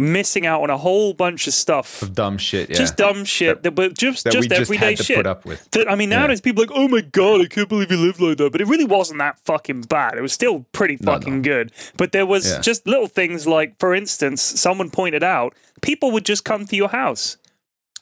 [0.00, 2.02] missing out on a whole bunch of stuff.
[2.02, 2.70] Of dumb shit.
[2.70, 2.76] Yeah.
[2.76, 5.16] Just dumb shit that, were just that we just just everyday had to shit.
[5.16, 5.68] put up with.
[5.72, 8.20] That- I mean, nowadays people are like, oh my god, I can't believe you lived
[8.20, 8.52] like that.
[8.52, 10.16] But it really wasn't that fucking bad.
[10.16, 11.72] It was still pretty No, fucking good.
[11.96, 12.60] But there was Yeah.
[12.60, 16.90] just little things like, for instance, someone pointed out people would just come to your
[16.90, 17.36] house,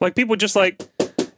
[0.00, 0.82] like people just like,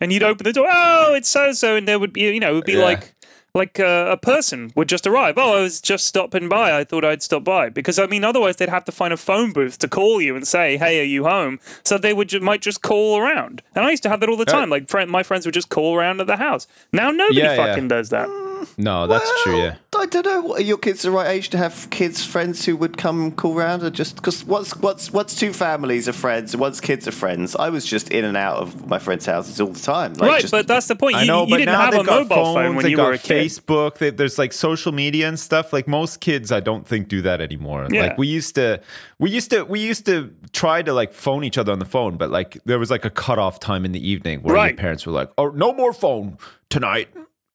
[0.00, 2.50] and you'd open the door, oh, it's so so, and there would be, you know,
[2.50, 2.84] it would be Yeah.
[2.84, 3.14] like.
[3.54, 5.34] Like uh, a person would just arrive.
[5.38, 6.78] Oh, I was just stopping by.
[6.78, 9.52] I thought I'd stop by because I mean, otherwise they'd have to find a phone
[9.52, 12.60] booth to call you and say, "Hey, are you home?" So they would ju- might
[12.60, 13.62] just call around.
[13.74, 14.68] And I used to have that all the time.
[14.68, 16.66] Like friend, my friends would just call around at the house.
[16.92, 17.66] Now nobody Yeah, yeah.
[17.66, 18.28] fucking does that.
[18.76, 19.58] No, that's true.
[19.58, 19.76] Yeah.
[19.96, 20.54] I don't know.
[20.54, 23.82] Are your kids the right age to have kids, friends who would come call round,
[23.82, 27.56] or just because what's what's what's two families of friends, and what's kids of friends?
[27.56, 30.14] I was just in and out of my friends' houses all the time.
[30.14, 31.16] Like right, just, but that's the point.
[31.16, 32.84] You, I know, you but didn't now have they've a got mobile phones, phone when
[32.84, 33.46] they you got were a kid.
[33.46, 33.98] Facebook.
[33.98, 35.72] They, there's like social media and stuff.
[35.72, 37.88] Like most kids, I don't think do that anymore.
[37.90, 38.02] Yeah.
[38.02, 38.80] Like we used to,
[39.18, 42.16] we used to, we used to try to like phone each other on the phone,
[42.16, 44.70] but like there was like a cutoff time in the evening where Right.
[44.70, 46.38] your parents were like, "Oh, no more phone
[46.70, 47.08] tonight."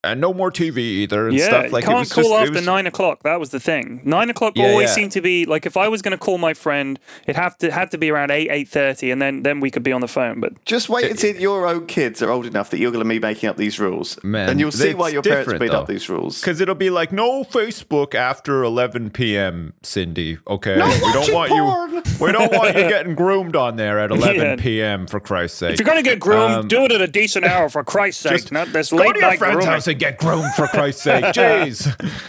[0.05, 2.33] And no more TV either and yeah, stuff like you it can't was call just,
[2.33, 3.23] after was- nine o'clock.
[3.23, 4.01] That was the thing.
[4.03, 4.95] Nine o'clock Yeah, always yeah.
[4.95, 7.71] seemed to be like if I was going to call my friend, it have to
[7.71, 10.07] had to be around eight eight thirty, and then then we could be on the
[10.09, 10.41] phone.
[10.41, 13.19] But just wait until your own kids are old enough that you're going to be
[13.19, 16.09] making up these rules, Man, and you'll see why your parents different, made up these
[16.09, 16.41] rules.
[16.41, 19.71] Because it'll be like no Facebook after 11 p.m.
[19.83, 20.37] Cindy.
[20.47, 21.93] Okay, No we don't want porn.
[21.93, 22.03] you.
[22.19, 24.55] We don't want you getting groomed on there at 11 Yeah.
[24.57, 25.07] p.m.
[25.07, 25.73] For Christ's sake.
[25.73, 28.21] if you're going to get groomed, Um, do it at a decent hour for Christ's
[28.23, 28.51] sake.
[28.51, 29.69] Not this late to night friend's grooming.
[29.95, 31.23] Get groomed for Christ's sake.
[31.33, 31.85] Jeez.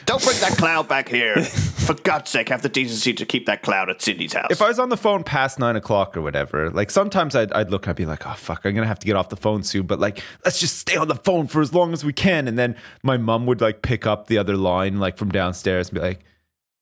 [0.06, 1.42] Don't bring that cloud back here.
[1.42, 4.48] For God's sake, have the decency to keep that cloud at Cindy's house.
[4.50, 7.70] If I was on the phone past nine o'clock or whatever, like sometimes I'd, I'd
[7.70, 9.36] look and I'd be like, oh, fuck, I'm going to have to get off the
[9.36, 9.86] phone soon.
[9.86, 12.48] But like, let's just stay on the phone for as long as we can.
[12.48, 15.96] And then my mom would like pick up the other line, like from downstairs and
[15.96, 16.24] be like,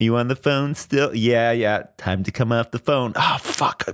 [0.03, 1.15] you on the phone still?
[1.15, 1.85] Yeah, yeah.
[1.97, 3.13] Time to come off the phone.
[3.17, 3.85] Oh, fuck.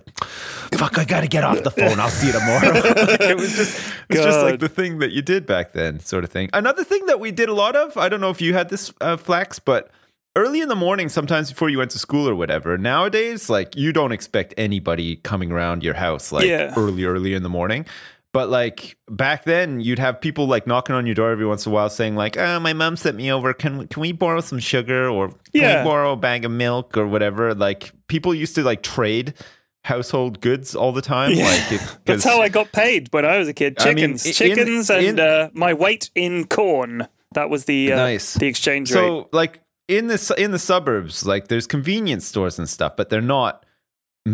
[0.74, 2.00] Fuck, I got to get off the phone.
[2.00, 2.70] I'll see you tomorrow.
[2.72, 6.00] Like, it was just, it it's just like the thing that you did back then,
[6.00, 6.50] sort of thing.
[6.52, 8.92] Another thing that we did a lot of, I don't know if you had this,
[9.00, 9.90] uh, Flax, but
[10.36, 12.78] early in the morning, sometimes before you went to school or whatever.
[12.78, 16.72] Nowadays, like you don't expect anybody coming around your house like Yeah.
[16.76, 17.86] early, early in the morning.
[18.34, 21.72] But like back then, you'd have people like knocking on your door every once in
[21.72, 23.54] a while, saying like, "Oh, my mom sent me over.
[23.54, 25.82] Can can we borrow some sugar or can Yeah.
[25.82, 29.32] we borrow a bag of milk or whatever?" Like people used to like trade
[29.84, 31.32] household goods all the time.
[31.32, 31.44] Yeah.
[31.46, 33.76] Like it, That's how I got paid when I was a kid.
[33.80, 37.08] I mean, Chickens, in- chickens, and in- uh, my weight in corn.
[37.34, 38.34] That was the uh, Nice.
[38.34, 39.00] the exchange rate.
[39.00, 43.20] So like in the in the suburbs, like there's convenience stores and stuff, but they're
[43.22, 43.64] not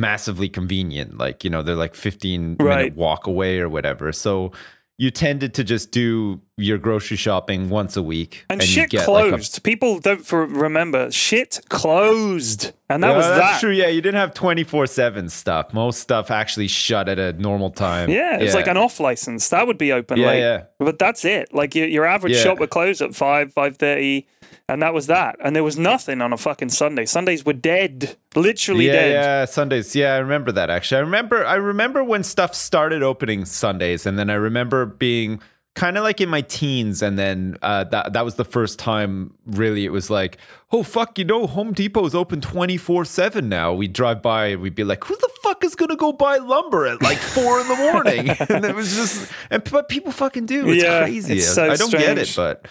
[0.00, 1.18] massively convenient.
[1.18, 2.76] Like you know, they're like 15 Right.
[2.78, 4.12] minute walk away or whatever.
[4.12, 4.52] So
[4.96, 9.08] you tended to just do your grocery shopping once a week, And, you shit get,
[9.08, 9.60] like, a- closed.
[9.64, 11.10] People don't for, remember.
[11.10, 12.72] Shit closed.
[12.88, 13.60] And that Yeah, was that's that.
[13.60, 13.72] true.
[13.72, 15.72] Yeah, you didn't have twenty four seven stuff.
[15.72, 18.08] Most stuff actually shut at a normal time.
[18.10, 19.48] Yeah, it's like an off license.
[19.48, 20.38] That would be open Yeah, late.
[20.40, 20.62] yeah.
[20.78, 21.52] But that's it.
[21.52, 22.42] Like your, your average Yeah.
[22.42, 24.26] shop would close at 5, 5.30,
[24.68, 25.36] and that was that.
[25.40, 27.04] And there was nothing on a fucking Sunday.
[27.04, 28.16] Sundays were dead.
[28.34, 29.12] Literally yeah, dead.
[29.12, 29.94] yeah, Sundays.
[29.94, 30.98] Yeah, I remember that actually.
[30.98, 35.40] I remember I remember when stuff started opening Sundays and then I remember being
[35.74, 39.34] kind of like in my teens and then uh, that that was the first time
[39.44, 40.38] really it was like,
[40.72, 44.84] "Oh fuck, you know, Home Depot's open 24/7 now." We'd drive by and we'd be
[44.84, 47.76] like, "Who the fuck is going to go buy lumber at like 4 in the
[47.76, 50.68] morning?" and it was just and but people fucking do.
[50.70, 51.38] It's Yeah, crazy.
[51.38, 52.66] it's so I don't get it, but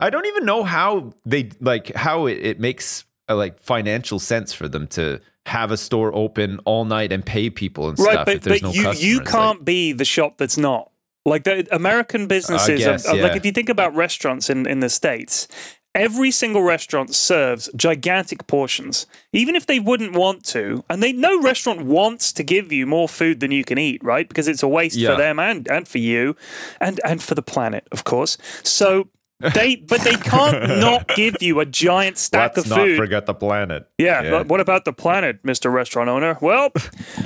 [0.00, 4.52] I don't even know how they like how it, it makes uh, like financial sense
[4.52, 8.26] for them to have a store open all night and pay people and Right, stuff
[8.26, 9.04] but, if there's but no you, customers.
[9.04, 10.90] you can't be the shop that's not.
[11.24, 13.36] Like the American businesses, guess, are- like yeah.
[13.36, 15.48] if you think about restaurants in, in the States,
[15.94, 20.84] every single restaurant serves gigantic portions, even if they wouldn't want to.
[20.88, 24.28] And they no restaurant wants to give you more food than you can eat, right?
[24.28, 25.10] Because it's a waste Yeah.
[25.10, 26.36] for them and, and for you
[26.80, 28.38] and, and for the planet, of course.
[28.62, 29.08] So
[29.54, 32.96] they but they can't not give you a giant stack Let's of not food.
[32.96, 33.88] forget the planet.
[33.98, 35.72] Yeah, but what about the planet, Mr.
[35.72, 36.38] Restaurant Owner?
[36.40, 36.72] Well,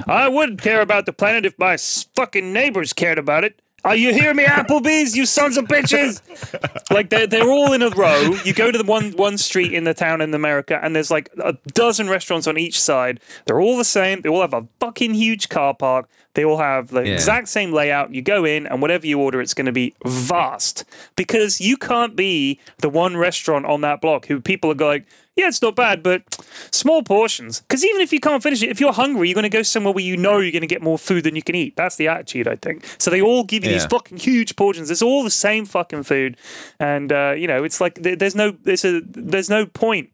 [0.07, 3.61] I would care about the planet if my fucking neighbors cared about it.
[3.85, 6.21] Are you hear me, Applebee's, you sons of bitches?
[6.93, 8.37] like they're they're all in a row.
[8.45, 11.29] You go to the one one street in the town in America, and there's like
[11.43, 13.19] a dozen restaurants on each side.
[13.47, 14.21] They're all the same.
[14.21, 16.09] They all have a fucking huge car park.
[16.35, 17.13] They all have the Yeah.
[17.15, 18.15] exact same layout.
[18.15, 20.85] You go in, and whatever you order, it's going to be vast
[21.17, 25.49] because you can't be the one restaurant on that block who people are going, yeah,
[25.49, 26.23] it's not bad, but
[26.71, 27.61] small portions.
[27.61, 29.95] Because even if you can't finish it, if you're hungry, you're going to go somewhere
[29.95, 31.75] where you know you're going to get more food than you can eat.
[31.77, 32.85] That's the attitude, I think.
[32.99, 34.91] So they all give you these fucking huge portions.
[34.91, 36.37] It's all the same fucking food,
[36.79, 40.11] and uh, you know, it's like there's no there's a there's no point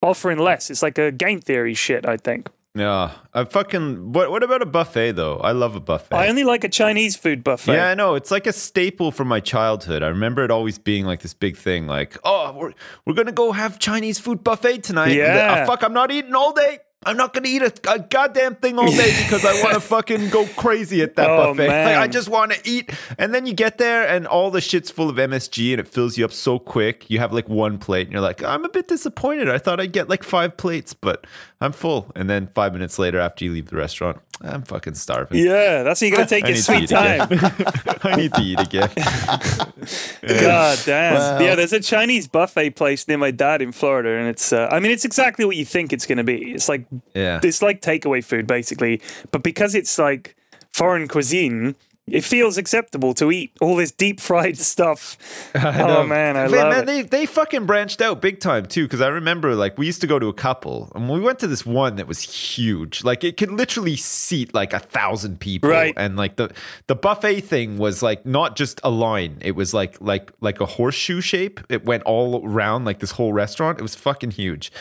[0.00, 0.70] offering less.
[0.70, 2.08] It's like a game theory shit.
[2.08, 2.48] I think.
[2.74, 4.12] Yeah, I fucking.
[4.14, 5.36] What What about a buffet though?
[5.36, 6.14] I love a buffet.
[6.16, 7.74] I only like a Chinese food buffet.
[7.74, 8.14] yeah, I know.
[8.14, 10.02] It's like a staple from my childhood.
[10.02, 12.72] I remember it always being like this big thing, like, oh, we're
[13.04, 15.08] we're gonna go have Chinese food buffet tonight.
[15.14, 15.62] Then, uh, Yeah.
[15.64, 16.78] "Oh, fuck, I'm not eating all day.
[17.04, 20.28] I'm not gonna eat a, a goddamn thing all day because I want to fucking
[20.30, 21.66] go crazy at that Oh, buffet.
[21.84, 22.90] Like, I just want to eat.
[23.18, 26.16] And then you get there and all the shit's full of MSG and it fills
[26.16, 27.10] you up so quick.
[27.10, 29.48] You have like one plate and you're like, I'm a bit disappointed.
[29.48, 31.26] I thought I'd get like five plates, but
[31.62, 32.10] I'm full.
[32.16, 35.38] And then five minutes later, after you leave the restaurant, I'm fucking starving.
[35.44, 37.28] Yeah, that's how you're gonna take your sweet time.
[38.02, 38.90] I need to eat again.
[40.40, 41.40] God damn.
[41.40, 44.80] yeah, there's a Chinese buffet place near my dad in Florida, and it's, uh, I
[44.80, 46.52] mean, it's exactly what you think it's going to be.
[46.52, 47.40] It's like, Yeah.
[47.42, 49.00] it's like takeaway food, basically.
[49.30, 50.34] But because it's like
[50.72, 51.76] foreign cuisine,
[52.08, 55.16] it feels acceptable to eat all this deep fried stuff.
[55.54, 56.86] oh, man, I Man, love man, it.
[56.86, 58.84] They they fucking branched out big time too.
[58.84, 61.46] Because I remember like we used to go to a couple, and we went to
[61.46, 63.04] this one that was huge.
[63.04, 65.70] Like it could literally seat like a thousand people.
[65.70, 65.94] Right.
[65.96, 66.52] And like the
[66.88, 69.38] the buffet thing was like not just a line.
[69.40, 71.60] It was like like like a horseshoe shape.
[71.68, 73.78] It went all around like this whole restaurant.
[73.78, 74.72] It was fucking huge.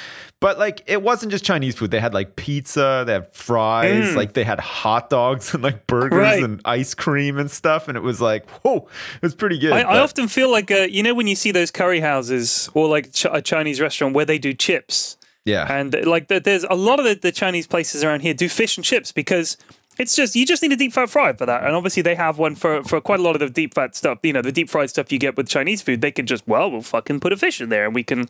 [0.41, 1.91] But like it wasn't just Chinese food.
[1.91, 3.03] They had like pizza.
[3.05, 4.15] They had fries.
[4.15, 6.21] Like they had hot dogs and like burgers Mm.
[6.21, 6.43] Right.
[6.43, 7.87] and ice cream and stuff.
[7.87, 8.77] And it was like whoa,
[9.15, 9.71] it was pretty good.
[9.71, 12.87] I, I often feel like, uh, you know, when you see those curry houses or
[12.89, 15.15] like ch- a Chinese restaurant where they do chips.
[15.45, 15.71] yeah.
[15.71, 18.83] And like, there's a lot of the, the Chinese places around here do fish and
[18.83, 19.57] chips because
[19.99, 21.63] it's just you just need a deep fat fry for that.
[21.63, 24.19] And obviously they have one for for quite a lot of the deep fat stuff.
[24.23, 26.01] You know, the deep fried stuff you get with Chinese food.
[26.01, 28.27] They can just well, we'll fucking put a fish in there and we can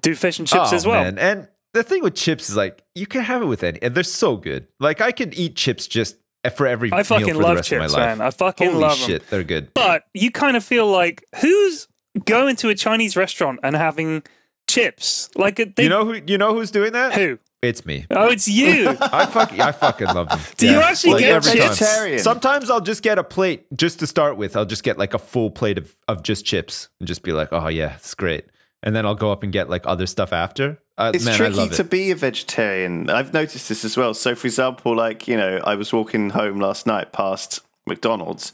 [0.00, 1.02] do fish and chips Oh, as well.
[1.02, 1.18] man.
[1.18, 4.02] And the thing with chips is like you can have it with any, and they're
[4.02, 4.66] so good.
[4.80, 6.16] Like I could eat chips just
[6.56, 6.92] for every.
[6.92, 8.20] I fucking meal for the love chips, man.
[8.20, 9.72] I fucking Holy love shit, they're good.
[9.74, 11.88] But you kind of feel like who's
[12.24, 14.22] going to a Chinese restaurant and having
[14.66, 15.30] chips?
[15.36, 16.20] Like they, you know who?
[16.26, 17.14] You know who's doing that?
[17.14, 17.38] who?
[17.60, 18.06] It's me.
[18.10, 18.88] Oh, it's you.
[19.00, 20.38] I fuck, I fucking love them.
[20.56, 21.68] Do you actually Like, get every time.
[21.70, 22.18] vegetarian?
[22.20, 24.56] Sometimes I'll just get a plate just to start with.
[24.56, 27.48] I'll just get like a full plate of, of just chips and just be like,
[27.52, 28.44] oh yeah, it's great.
[28.84, 30.78] And then I'll go up and get like other stuff after.
[30.96, 31.90] Uh, It's man, I tricky love to it.
[31.90, 33.10] be a vegetarian.
[33.10, 34.14] I've noticed this as well.
[34.14, 38.52] So, for example, like, you know, I was walking home last night past McDonald's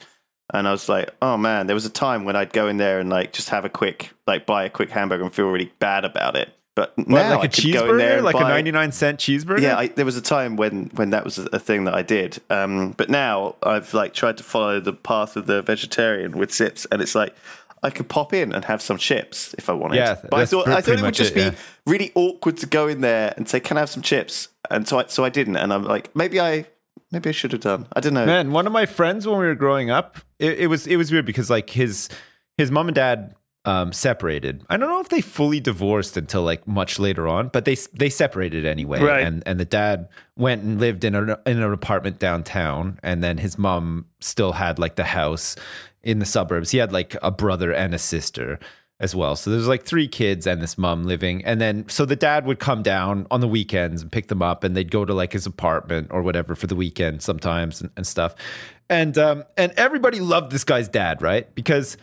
[0.53, 3.01] and I was like, oh man, there was a time when I'd go in there
[3.01, 6.07] and like just have a quick, like buy a quick hamburger and feel really bad
[6.07, 6.55] about it.
[6.75, 9.61] But now like I a could go in there cheeseburger, like a 99 cent cheeseburger.
[9.61, 12.41] Yeah, I, there was a time when when that was a, thing that I did.
[12.51, 16.85] Um, but now I've like tried to follow the path of the vegetarian with sips,
[16.91, 17.35] and it's like
[17.85, 19.99] I could pop in and have some chips if I wanted.
[19.99, 21.55] Yeah, but I thought I thought it would just it, be yeah.
[21.87, 24.99] really awkward to go in there and say, "Can I have some chips?" And so
[24.99, 26.67] I so I didn't, and I'm like, maybe I
[27.13, 27.87] maybe I should have done.
[27.93, 28.27] I don't know.
[28.27, 31.13] Man, one of my friends when we were growing up, it, it was it was
[31.13, 32.09] weird because like his
[32.59, 34.65] his mom and dad um, separated.
[34.69, 38.11] I don't know if they fully divorced until like much later on, but they they
[38.11, 39.01] separated anyway.
[39.01, 39.25] Right.
[39.25, 43.39] And and the dad went and lived in, a, in an apartment downtown, and then
[43.39, 45.57] his mom still had like the house
[46.03, 46.71] in the suburbs.
[46.71, 48.59] He had like a brother and a sister
[49.01, 49.35] as well.
[49.35, 51.45] So there's like three kids and this mom living.
[51.45, 54.63] And then so the dad would come down on the weekends and pick them up
[54.63, 58.07] and they'd go to like his apartment or whatever for the weekend sometimes and, and
[58.07, 58.35] stuff.
[58.89, 61.53] And um and everybody loved this guy's dad, right?
[61.55, 61.97] Because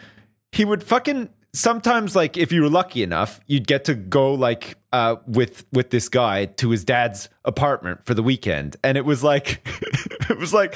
[0.52, 4.78] he would fucking sometimes like if you were lucky enough you'd get to go like
[4.94, 8.78] uh with with this guy to his dad's apartment for the weekend.
[8.84, 9.62] And it was like
[10.30, 10.76] it was like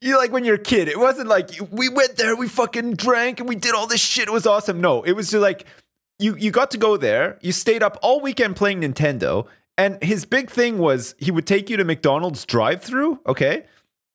[0.00, 3.40] you like when you're a kid it wasn't like we went there we fucking drank
[3.40, 4.28] and we did all this shit.
[4.28, 4.80] It was awesome.
[4.80, 5.64] No it was just like
[6.18, 7.38] you you got to go there.
[7.40, 9.46] You stayed up all weekend playing nintendo.
[9.76, 13.64] And his big thing was he would take you to mcdonald's drive-through okay?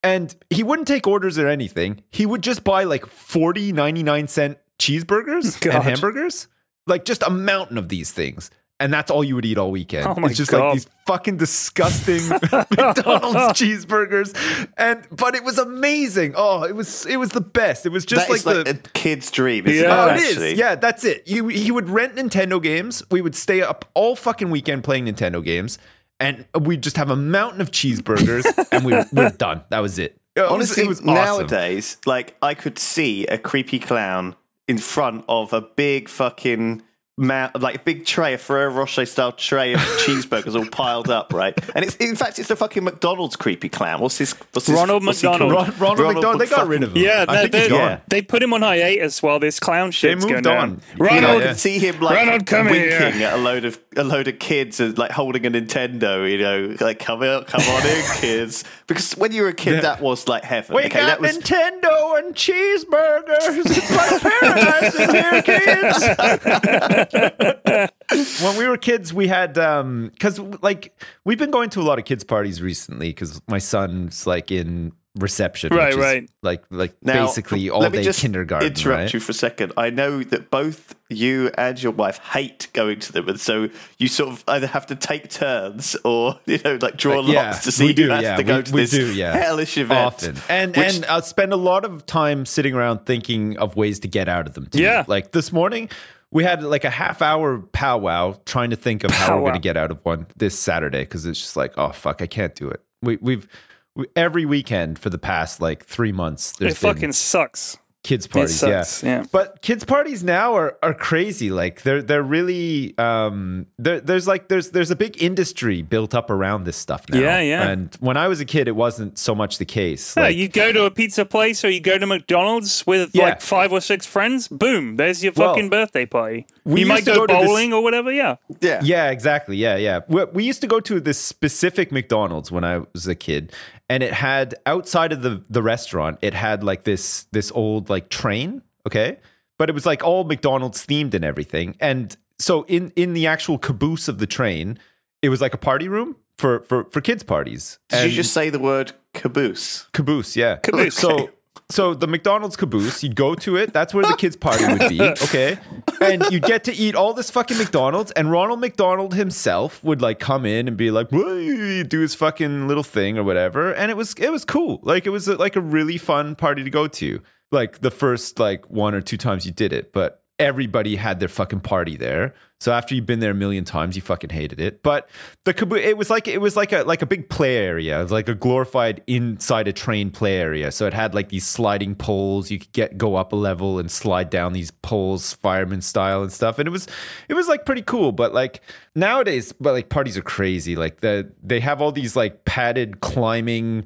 [0.02, 2.02] And he wouldn't take orders or anything.
[2.12, 5.76] He would just buy like 40, 99 cent cheeseburgers God.
[5.76, 6.48] and hamburgers,
[6.88, 8.50] like just a mountain of these things.
[8.82, 10.08] And that's all you would eat all weekend.
[10.08, 10.60] Oh it's just God.
[10.68, 14.34] like these fucking disgusting McDonald's cheeseburgers.
[14.78, 16.34] And but it was amazing.
[16.38, 17.86] Oh, it was it was the best.
[17.86, 20.06] It was just like like, the a kid's dream, Yeah.
[20.06, 20.22] Oh, it?
[20.22, 20.58] it is.
[20.58, 21.28] Yeah, that's it.
[21.28, 23.04] You, he would rent Nintendo games.
[23.12, 25.78] We would stay up all fucking weekend playing Nintendo games,
[26.22, 29.62] and we'd just have a mountain of cheeseburgers, and we, we're done.
[29.72, 30.18] That was it.
[30.38, 31.14] It was- Honestly, it was awesome.
[31.16, 34.36] nowadays, like I could see a creepy clown
[34.70, 36.84] in front of a big fucking
[37.20, 41.34] ma- like a big tray, a Ferrero Rocher style tray of cheeseburgers all piled up,
[41.34, 41.58] right?
[41.76, 44.00] And it's in fact it's a fucking McDonald's creepy clown.
[44.00, 44.32] What's his?
[44.54, 45.52] What's his Ronald what's McDonald.
[45.54, 45.68] called?
[45.80, 47.04] Ron- Ronald, McDonald, they got rid of him.
[47.04, 47.80] Yeah, I no, think he's they, gone.
[47.80, 48.00] Yeah.
[48.08, 50.70] they put him on hiatus while this clown shit's moved going on.
[50.70, 50.82] down.
[50.98, 53.28] Yeah, You Ronald, can see him like Ronald, come winking here.
[53.28, 56.30] at a load of a load of kids and like holding a Nintendo.
[56.30, 58.64] You know, like come out, come on in, kids.
[58.88, 60.76] Because when you were a kid, that was like heaven.
[60.76, 63.66] We okay, got that was Nintendo and cheeseburgers.
[63.66, 67.09] It's like paradise in here, kids.
[68.42, 70.94] when we were kids, we had um because like
[71.26, 74.92] we've been going to a lot of kids parties recently because my son's like in
[75.16, 76.30] reception, Right, which is right.
[76.44, 78.68] like like Now, basically all let me day just kindergarten.
[78.70, 79.14] Interrupt right?
[79.14, 79.74] you for a second.
[79.76, 84.08] I know that both you and your wife hate going to them, and so you
[84.08, 87.64] sort of either have to take turns or you know, like draw Uh, yeah, lots
[87.64, 89.36] to see do, who has yeah, to go we- to we this do, yeah.
[89.36, 90.00] hellish event.
[90.00, 94.00] often and which- and I'll spend a lot of time sitting around thinking of ways
[94.02, 94.68] to get out of them.
[94.68, 94.82] Too.
[94.82, 95.04] Yeah.
[95.08, 95.90] like this morning
[96.32, 99.60] we had like a half hour powwow trying to think of how we're going to
[99.60, 102.70] get out of one this Saturday because it's just like oh fuck I can't do
[102.70, 102.82] it.
[103.02, 103.48] We we've
[103.96, 107.78] we, every weekend for the past like three months there's It been fucking sucks.
[108.10, 108.82] Kids parties yeah.
[108.84, 109.24] sucks, yeah.
[109.32, 114.48] but kids parties now are, are crazy like they're they're really um there, there's like
[114.52, 117.70] there's there's a big industry built up around this stuff now Yeah, yeah.
[117.70, 120.48] and when i was a kid it wasn't so much the case Yeah, like, you
[120.48, 123.24] go to a pizza place or you go to McDonald's with Yeah.
[123.26, 124.48] like five or six friends.
[124.48, 126.48] Boom, there's your Well, fucking birthday party.
[126.66, 128.12] we You might go, go to this- bowling or whatever.
[128.12, 129.56] Yeah, yeah, Yeah, exactly.
[129.58, 130.00] Yeah, yeah.
[130.08, 133.54] We, we used to go to this specific McDonald's when I was a kid,
[133.92, 137.99] and it had outside of the the restaurant, it had like this this old like
[138.02, 138.62] train.
[138.88, 139.18] Okay,
[139.58, 141.76] but it was like all McDonald's themed and everything.
[141.80, 144.80] And so in in the actual caboose of the train,
[145.22, 147.80] it was like a party room for for for kids parties.
[147.90, 149.88] Did And- you just say the word caboose?
[149.94, 150.56] Caboose, yeah.
[150.58, 150.96] Caboose.
[150.96, 151.30] So
[151.72, 153.74] so the McDonald's caboose, you'd go to it.
[153.74, 155.00] That's where the kids' party would be.
[155.30, 155.58] Okay.
[156.02, 158.12] And you'd get to eat all this fucking McDonald's.
[158.12, 162.84] And Ronald McDonald himself would like come in and be like, do his fucking little
[162.84, 163.72] thing or whatever.
[163.74, 164.80] And it was it was cool.
[164.82, 167.22] Like it was a, like a really fun party to go to.
[167.52, 171.28] Like the first like one or two times you did it, but everybody had their
[171.28, 172.34] fucking party there.
[172.62, 174.84] So after you've been there a million times, you fucking hated it.
[174.84, 175.10] But
[175.46, 178.36] the it was like it was like a like a big play area, like a
[178.36, 180.72] glorified inside a train play area.
[180.72, 182.52] So it had like these sliding poles.
[182.52, 186.32] You could get go up a level and slide down these poles, fireman style and
[186.32, 186.60] stuff.
[186.60, 186.88] And it was
[187.30, 188.12] it was like pretty cool.
[188.12, 188.62] But like
[188.96, 190.76] nowadays, but like parties are crazy.
[190.76, 193.86] Like the they have all these like padded climbing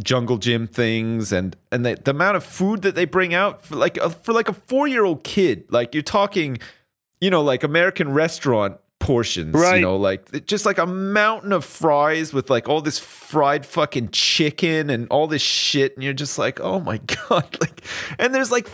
[0.00, 3.76] jungle gym things and and the, the amount of food that they bring out for
[3.76, 6.56] like a, for like a four year old kid like you're talking
[7.20, 9.76] you know like american restaurant portions Right.
[9.76, 14.10] you know like just like a mountain of fries with like all this fried fucking
[14.12, 16.96] chicken and all this shit and you're just like oh my
[17.28, 17.82] god like
[18.18, 18.68] and there's like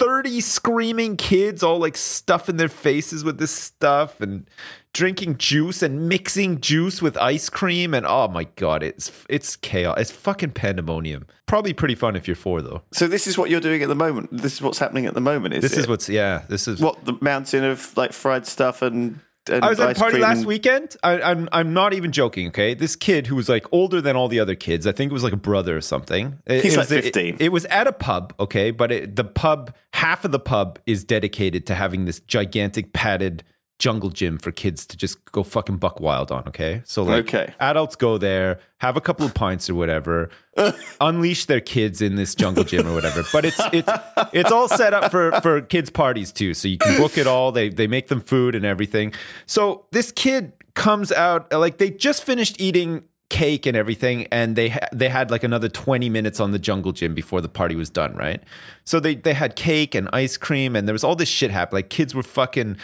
[0.00, 4.48] 30 screaming kids all like stuffing their faces with this stuff and
[4.94, 9.96] drinking juice and mixing juice with ice cream and oh my god it's it's chaos
[9.98, 13.60] it's fucking pandemonium probably pretty fun if you're four though So this is what you're
[13.60, 14.30] doing at the moment.
[14.32, 15.54] This is what's happening at the moment.
[15.54, 19.20] Is this is what's yeah this is what the mountain of like fried stuff and.
[19.48, 20.96] I was at a party last weekend.
[21.02, 22.48] I, I'm I'm not even joking.
[22.48, 24.86] Okay, this kid who was like older than all the other kids.
[24.86, 26.38] I think it was like a brother or something.
[26.46, 27.36] It- He's it like was- it- 15.
[27.40, 28.34] It, was at a pub.
[28.38, 32.92] Okay, but it, the pub half of the pub is dedicated to having this gigantic
[32.92, 33.42] padded
[33.80, 36.44] jungle gym for kids to just go fucking buck wild on.
[36.46, 37.52] Okay, so like Okay.
[37.58, 40.30] adults go there, have a couple of pints or whatever,
[41.00, 43.24] unleash their kids in this jungle gym or whatever.
[43.32, 43.90] But it's it's
[44.32, 47.50] it's all set up for for kids parties too, so you can book it all.
[47.50, 49.12] They they make them food and everything.
[49.46, 54.70] So this kid comes out like they just finished eating cake and everything and they
[54.70, 57.88] ha- they had like another 20 minutes on the jungle gym before the party was
[57.88, 58.42] done right
[58.84, 61.76] so they they had cake and ice cream and there was all this shit happening
[61.78, 62.76] like kids were fucking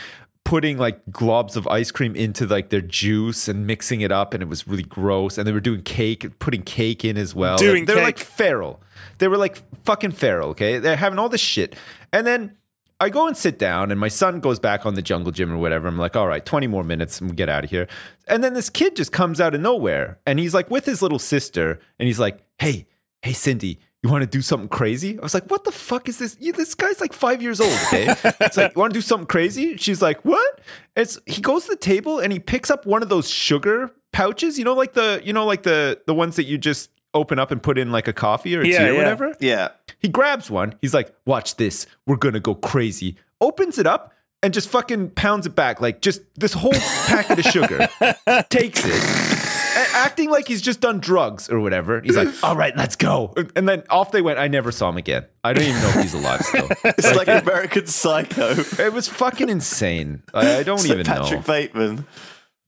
[0.46, 4.44] putting like globs of ice cream into like their juice and mixing it up and
[4.44, 7.58] it was really gross and they were doing cake putting cake in as well.
[7.58, 8.80] Doing they're, they're like feral.
[9.18, 10.78] They were like fucking feral okay?
[10.78, 11.74] They're having all this shit.
[12.12, 12.56] And then
[13.00, 15.58] I go and sit down, and my son goes back on the jungle gym or
[15.58, 15.86] whatever.
[15.86, 17.88] I'm like, all right, 20 more minutes and we get out of here.
[18.26, 21.18] And then this kid just comes out of nowhere, and he's like with his little
[21.18, 22.86] sister, and he's like, hey,
[23.20, 25.18] hey, Cindy, you want to do something crazy?
[25.18, 26.36] I was like, what the fuck is this?
[26.40, 28.14] You, this guy's like five years old, okay?
[28.40, 29.76] it's like, you want to do something crazy?
[29.76, 30.60] She's like, what?
[30.96, 34.58] It's he goes to the table and he picks up one of those sugar pouches,
[34.58, 37.50] you know, like the, you know, like the the ones that you just open up
[37.50, 38.98] and put in like a coffee or a Yeah, tea or yeah.
[38.98, 39.34] whatever.
[39.40, 39.68] Yeah.
[39.98, 40.74] He grabs one.
[40.82, 41.86] He's like, "Watch this.
[42.06, 46.20] We're gonna go crazy." Opens it up and just fucking pounds it back, like just
[46.36, 46.72] this whole
[47.06, 47.88] packet of sugar.
[48.50, 49.35] Takes it, a-
[49.76, 52.00] acting like he's just done drugs or whatever.
[52.00, 54.38] He's like, "All right, let's go." And then off they went.
[54.38, 55.26] I never saw him again.
[55.44, 56.68] I don't even know if he's alive still.
[56.84, 58.54] It's like American Psycho.
[58.82, 60.22] It was fucking insane.
[60.32, 61.46] I, I don't It's like even Patrick know.
[61.46, 62.06] Bateman.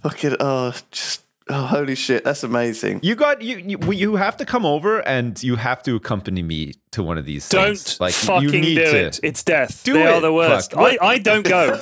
[0.03, 3.01] Fucking oh, just oh, holy shit, that's amazing.
[3.03, 3.93] You got you, you.
[3.93, 7.49] You have to come over and you have to accompany me to one of these.
[7.49, 8.01] Don't things.
[8.01, 9.07] Like fucking you need do to.
[9.07, 9.21] it.
[9.23, 9.83] It's death.
[9.85, 10.09] Do they it.
[10.09, 10.73] are the worst.
[10.73, 10.81] Fuck.
[11.01, 11.81] I, I don't go.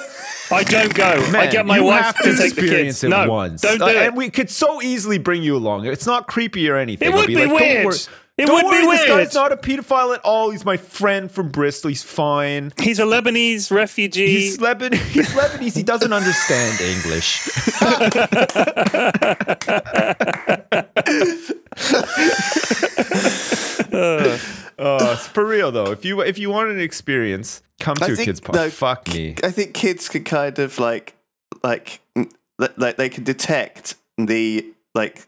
[0.51, 1.05] I don't go.
[1.35, 3.05] I get my you wife have to, take the experience kids.
[3.05, 3.63] it no, once.
[3.63, 3.97] don't do Uh, it.
[3.97, 5.87] And we could so easily bring you along.
[5.87, 7.09] It's not creepy or anything.
[7.09, 8.09] It would be like, don't weird.
[8.39, 10.51] Worry- It don't would be worry, This guy's not a pedophile at all.
[10.51, 11.89] He's my friend from Bristol.
[11.89, 12.73] He's fine.
[12.79, 14.27] He's a Lebanese refugee.
[14.29, 14.95] He's Lebanese.
[15.13, 15.75] He's Lebanese.
[15.77, 17.49] He doesn't understand English.
[24.79, 25.91] Oh, it's for real though.
[25.91, 28.59] If you if you want an experience, come I to a think- kids party.
[28.59, 29.35] no, Fuck me.
[29.43, 31.15] I think kids could kind of like
[31.63, 32.01] like
[32.59, 34.67] like like they can detect the
[34.97, 35.27] like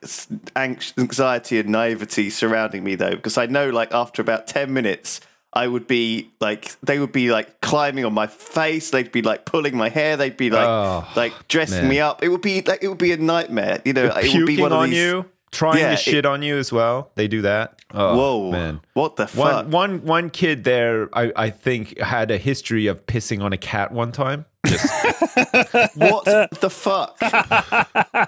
[0.56, 5.20] anxiety and naivety surrounding me though because I know like after about 10 minutes
[5.52, 9.44] I would be like they would be like climbing on my face they'd be like
[9.44, 11.88] pulling my hair they'd be like Oh, like dressing man.
[11.88, 14.46] me up it would be like it would be a nightmare you know it would
[14.46, 17.10] be one of on these you, trying Yeah, to it- shit on you as well.
[17.14, 17.77] They do that.
[17.94, 18.80] Oh, whoa man.
[18.92, 23.06] what the fuck One, one, one kid there, I, I think, had a history of
[23.06, 24.44] pissing on a cat one time.
[24.66, 24.84] Just,
[25.96, 26.24] what
[26.60, 27.16] the fuck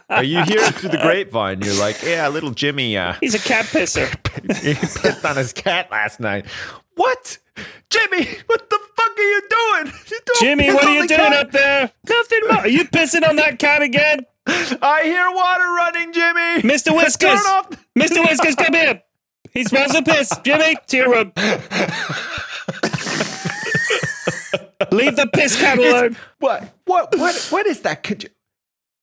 [0.09, 1.61] Are you hear it through the grapevine.
[1.61, 4.09] You're like, yeah, little Jimmy, uh, He's a cat pisser.
[4.63, 6.47] he pissed on his cat last night.
[6.95, 7.37] What?
[7.91, 9.93] Jimmy, what the fuck are you doing?
[10.11, 11.33] You Jimmy, what are you doing cat.
[11.47, 11.91] up there?
[12.09, 12.41] Nothing.
[12.49, 16.63] Mo- are you pissing on that cat again, I hear water running, Jimmy.
[16.63, 17.29] Mister Whiskers?
[17.31, 17.69] Turn off.
[17.95, 19.03] Mister Whiskers, come here.
[19.53, 20.30] He smells of piss.
[20.44, 21.32] Jimmy, to your room.
[24.92, 26.16] Leave the piss cat alone.
[26.38, 26.72] What?
[26.84, 27.16] What?
[27.16, 27.36] What?
[27.51, 28.03] What is that?
[28.03, 28.30] Could you?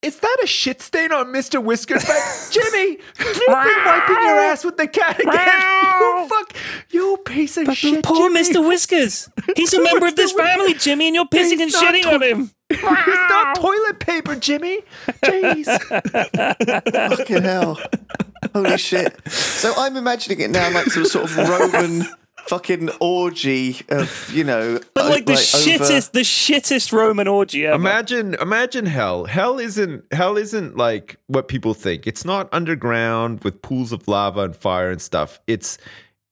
[0.03, 1.61] Is that a shit stain on Mr.
[1.63, 2.21] Whiskers' back?
[2.51, 5.31] Jimmy, you've been wiping your ass with the cat again.
[5.99, 6.53] you fuck,
[6.91, 8.03] you piece of shit.
[8.05, 8.41] Poor Jimmy.
[8.41, 8.67] Mr.
[8.67, 9.27] Whiskers.
[9.55, 12.13] He's a member of this family, Jimmy, and you're pissing and He's not shitting to-
[12.13, 12.51] on him.
[12.69, 14.81] It's not toilet paper, Jimmy.
[15.23, 15.65] Jeez.
[17.17, 17.79] Fucking hell.
[18.53, 19.15] Holy shit.
[19.31, 22.05] So I'm imagining it now like some sort of Roman
[22.47, 24.79] fucking orgy of, you know.
[24.93, 27.75] But o- like the over- shittest, the shittest Roman orgy ever.
[27.75, 29.25] Imagine, imagine hell.
[29.25, 32.07] Hell isn't hell isn't like what people think.
[32.07, 35.39] It's not underground with pools of lava and fire and stuff.
[35.47, 35.77] It's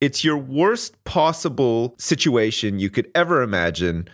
[0.01, 4.07] it's your worst possible situation you could ever imagine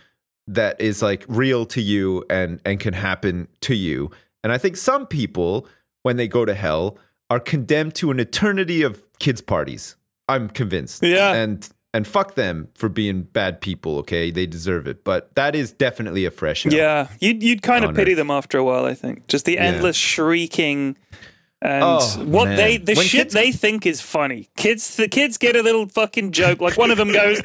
[0.46, 4.10] that is like real to you and and can happen to you.
[4.44, 5.66] And I think some people
[6.02, 6.98] when they go to hell
[7.30, 9.96] are condemned to an eternity of kids parties.
[10.28, 11.02] I'm convinced.
[11.02, 11.32] Yeah.
[11.32, 14.30] And and fuck them for being bad people, okay?
[14.30, 15.04] They deserve it.
[15.04, 16.72] But that is definitely a fresh hell.
[16.72, 18.16] Yeah, you'd you'd kind of pity Earth.
[18.18, 18.84] them after a while.
[18.86, 20.96] I think just the endless shrieking
[21.60, 22.56] and Oh, what man.
[22.56, 24.48] they the When shit kids- they think is funny.
[24.56, 26.60] Kids, the kids get a little fucking joke.
[26.60, 27.40] Like one of them goes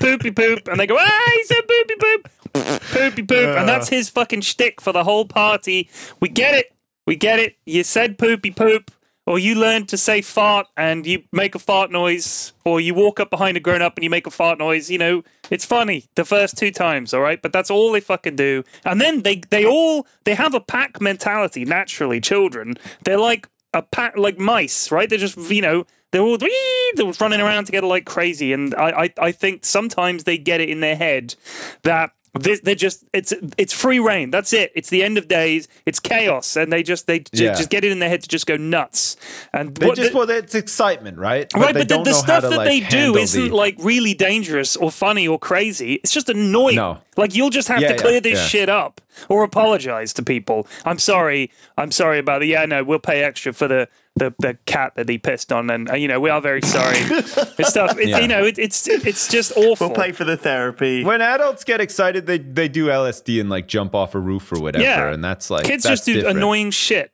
[0.00, 4.08] poopy poop, and they go, "Ah, he said poopy poop, poopy poop," and that's his
[4.10, 5.88] fucking shtick for the whole party.
[6.20, 6.72] We get it,
[7.06, 7.56] we get it.
[7.64, 8.90] You said poopy poop.
[9.30, 13.20] Or you learn to say fart and you make a fart noise, or you walk
[13.20, 14.90] up behind a grown up and you make a fart noise.
[14.90, 17.40] You know, it's funny the first two times, all right?
[17.40, 18.64] But that's all they fucking do.
[18.84, 22.20] And then they they all they have a pack mentality naturally.
[22.20, 22.74] Children,
[23.04, 25.08] they're like a pack like mice, right?
[25.08, 29.28] They're just you know They're all they're running around together like crazy, and I, I,
[29.28, 31.36] I think sometimes they get it in their head
[31.84, 34.30] that this, they're just it's it's free reign.
[34.30, 34.70] That's it.
[34.74, 35.66] It's the end of days.
[35.86, 37.54] It's chaos, and they just they ju- Yeah.
[37.54, 39.16] just get it in their head to just go nuts.
[39.52, 41.52] And They what just the- well, it's excitement, right?
[41.54, 43.16] right, they but the, don't the know how stuff to, that like, they do handle
[43.18, 45.94] isn't the- like really dangerous or funny or crazy.
[46.04, 46.76] It's just annoying.
[46.76, 46.98] No.
[47.16, 48.46] Like you'll just have Yeah, to yeah, clear this yeah.
[48.46, 50.66] shit up or apologize to people.
[50.84, 51.50] I'm sorry.
[51.76, 52.46] I'm sorry about it.
[52.46, 53.88] Yeah, no, we'll pay extra for the
[54.20, 56.96] the, the cat that he pissed on, and uh, you know we are very sorry.
[56.98, 57.98] it's stuff.
[57.98, 58.18] It's, Yeah.
[58.20, 59.88] You know, it, it's it's just awful.
[59.88, 61.02] We'll pay for the therapy.
[61.04, 64.60] when adults get excited, they they do LSD and like jump off a roof or
[64.60, 65.12] whatever, Yeah.
[65.12, 66.38] and that's like kids that's just do different.
[66.38, 67.10] annoying shit.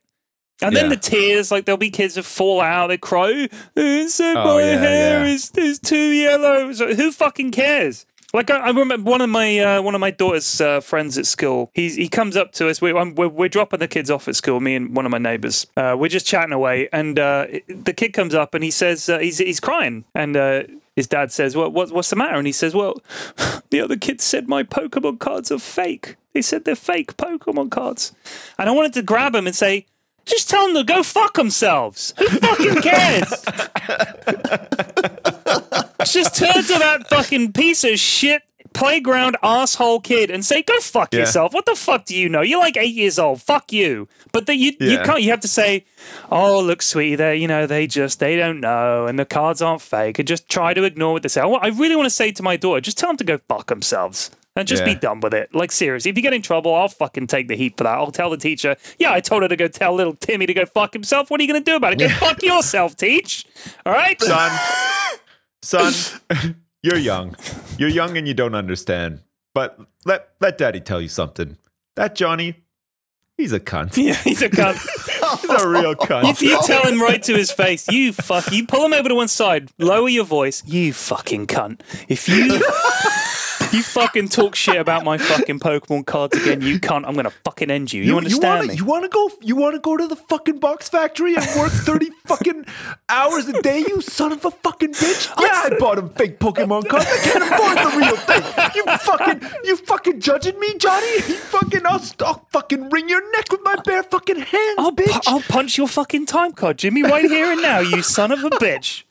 [0.63, 3.47] And then the tears, like there'll be kids that fall out, they cry,
[3.77, 5.33] "Uh, so Oh, my yeah, hair yeah.
[5.35, 6.73] is, is too yellow.
[6.73, 8.07] So who fucking cares?
[8.37, 11.25] Like I, I remember one of my uh, one of my daughter's uh, friends at
[11.25, 11.71] school.
[11.73, 12.83] He's he comes up to us.
[12.83, 14.61] We're, I'm- we're we're dropping the kids off at school.
[14.61, 15.67] Me and one of my neighbours.
[15.75, 19.21] Uh, we're just chatting away, and uh, the kid comes up and he says uh,
[19.21, 20.65] he's he's crying, and uh,
[20.95, 23.01] his dad says, "Well, what, what's the matter?" And he says, "Well,
[23.71, 26.17] the other kids said my Pokemon cards are fake.
[26.35, 28.15] They said they're fake Pokemon cards."
[28.59, 29.87] And I wanted to grab him and say,
[30.27, 32.13] "Just tell them to go fuck themselves.
[32.19, 33.47] Who fucking cares?"
[36.13, 38.43] Just turn to that fucking piece of shit
[38.73, 41.21] playground asshole kid and say, "Go fuck Yeah.
[41.21, 42.43] yourself." What the fuck do you know?
[42.43, 43.41] You're like eight years old.
[43.43, 44.07] Fuck you.
[44.33, 45.23] But then you you can't.
[45.23, 45.85] You have to say,
[46.31, 49.81] "Oh, look, sweetie, they you know they just they don't know, and the cards aren't
[49.83, 51.41] fake." And just try to ignore what they say.
[51.41, 53.67] I, I really want to say to my daughter, just tell them to go fuck
[53.69, 54.31] themselves.
[54.59, 55.55] And just be done with it.
[55.55, 57.93] Like seriously, if you get in trouble, I'll fucking take the heat for that.
[57.99, 60.65] I'll tell the teacher, yeah, I told her to go tell little Timmy to go
[60.65, 61.31] fuck himself.
[61.31, 61.99] What are you gonna do about it?
[61.99, 63.45] Go fuck yourself, teach.
[63.85, 64.19] All right.
[64.19, 64.51] son,
[65.67, 65.93] son,
[66.83, 67.37] you're young.
[67.79, 69.21] You're young and you don't understand.
[69.55, 71.57] But let let daddy tell you something.
[71.97, 72.65] That Johnny,
[73.37, 73.97] he's a cunt.
[74.03, 74.79] Yeah, he's a cunt.
[75.41, 76.31] He's a real cunt.
[76.31, 79.15] If you tell him right to his face, you fuck, you pull him over to
[79.17, 81.81] one side, lower your voice, you fucking cunt.
[82.09, 82.61] If you
[83.77, 87.71] you fucking talk shit about my fucking Pokemon cards again, you cunt, I'm gonna fucking
[87.71, 88.03] end you.
[88.03, 88.75] You, understand wanna, me?
[88.75, 89.31] You want to go?
[89.41, 92.67] You want to go to the fucking box factory and work thirty fucking
[93.09, 93.85] hours a day?
[93.87, 95.29] You son of a fucking bitch!
[95.41, 97.07] Yeah, I bought him fake Pokemon cards.
[97.09, 98.73] I can't afford the real thing.
[98.75, 101.07] You fucking, you fucking judging me, Johnny?
[101.07, 105.05] You fucking, I'll, I'll fucking wring your neck with my bare fucking hands, I'll, pu-
[105.05, 105.25] bitch.
[105.27, 108.51] I'll punch your fucking time card, Jimmy, right here and now, you son of a
[108.51, 109.05] bitch.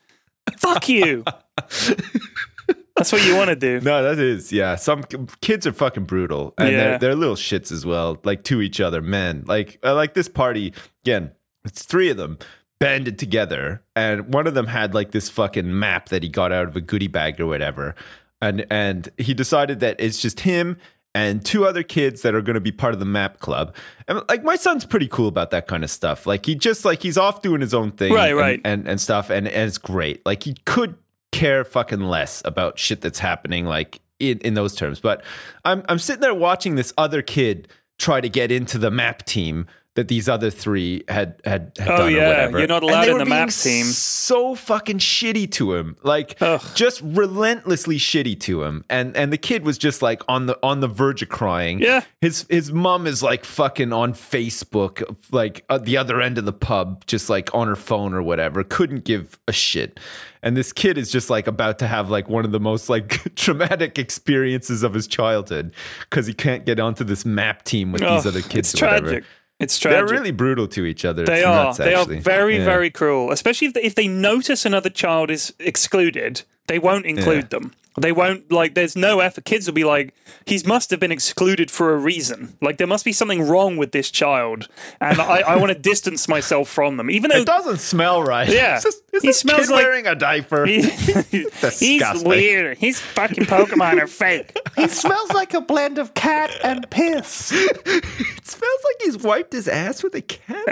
[0.58, 1.24] Fuck you.
[2.96, 3.80] That's what you want to do.
[3.84, 4.76] No, that is yeah.
[4.76, 5.04] Some
[5.42, 6.78] kids are fucking brutal, and Yeah.
[6.78, 8.20] they're they're little shits as well.
[8.24, 9.44] Like to each other, men.
[9.48, 10.74] Like uh, like this party
[11.04, 11.32] again.
[11.66, 12.38] It's three of them
[12.80, 16.68] banded together, and one of them had like this fucking map that he got out
[16.68, 17.96] of a goodie bag or whatever,
[18.42, 20.78] and and he decided that it's just him
[21.16, 23.74] and two other kids that are going to be part of the map club.
[24.08, 26.26] And like my son's pretty cool about that kind of stuff.
[26.28, 28.62] Like he just like he's off doing his own thing, Right, and- right.
[28.64, 30.26] and and stuff, and, and it's great.
[30.26, 30.96] Like he could
[31.36, 35.02] care fucking less about shit that's happening like in, in those terms.
[35.02, 35.22] But
[35.66, 37.68] I'm I'm sitting there watching this other kid
[37.98, 41.98] try to get into the map team that these other three had had, had Oh,
[41.98, 42.18] done yeah.
[42.24, 42.58] or whatever.
[42.60, 43.86] You're not And allowed they in were the map being team.
[43.86, 46.62] So fucking shitty to him, like Ugh.
[46.76, 48.84] just relentlessly shitty to him.
[48.90, 51.80] And and the kid was just like on the on the verge of crying.
[51.80, 52.02] Yeah.
[52.22, 56.54] His his mom is like fucking on Facebook, like at the other end of the
[56.54, 58.64] pub, just like on her phone or whatever.
[58.64, 60.00] Couldn't give a shit.
[60.44, 63.34] And this kid is just like about to have like one of the most like
[63.36, 68.26] traumatic experiences of his childhood because he can't get onto this map team with these
[68.26, 68.74] Oh, other kids.
[68.74, 69.22] It's or whatever.
[69.60, 69.62] Tragic.
[69.62, 71.26] It's They're really brutal to each other.
[71.26, 71.66] They It's are.
[71.66, 72.66] nuts, they are very, Yeah.
[72.66, 73.32] very cruel.
[73.32, 77.74] Especially if they, if they notice another child is excluded, they won't include them.
[77.98, 78.74] They won't like.
[78.76, 79.46] There's no effort.
[79.46, 80.14] Kids will be like,
[80.46, 82.58] "He must have been excluded for a reason.
[82.62, 84.68] Like there must be something wrong with this child,
[85.00, 88.50] and I, I want to distance myself from them, even though It doesn't smell right.
[88.50, 88.76] Yeah.
[88.76, 90.66] Is this, is He this smells kid like- wearing a diaper?
[90.66, 90.82] he-
[91.62, 92.00] Disgusting.
[92.02, 92.78] he's weird.
[92.80, 94.58] His fucking Pokemon are fake.
[94.76, 97.50] He smells like a blend of cat and piss.
[97.54, 100.68] It smells like he's wiped his ass with a cat.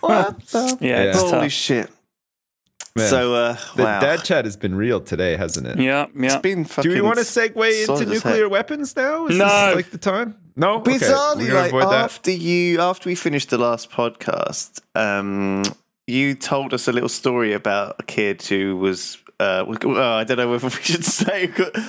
[0.00, 0.76] What the?
[0.80, 1.52] Yeah, it's Holy tough.
[1.52, 1.90] shit.
[2.96, 4.00] Man, So, uh, the wow.
[4.00, 5.78] dad chat has been real today, hasn't it?
[5.78, 6.26] Yeah, yeah.
[6.26, 6.82] it's been fun.
[6.82, 6.92] Do fucking.
[6.92, 8.50] we want to segue into nuclear heck.
[8.50, 9.26] weapons now?
[9.26, 9.44] Is No.
[9.46, 10.36] this like the time?
[10.56, 10.78] No.
[10.78, 12.04] Okay, Bizarrely, we're like avoid that.
[12.04, 15.62] after you, after we finished the last podcast, um,
[16.08, 19.18] you told us a little story about a kid who was.
[19.38, 21.46] Uh, well, I don't know whether we should say,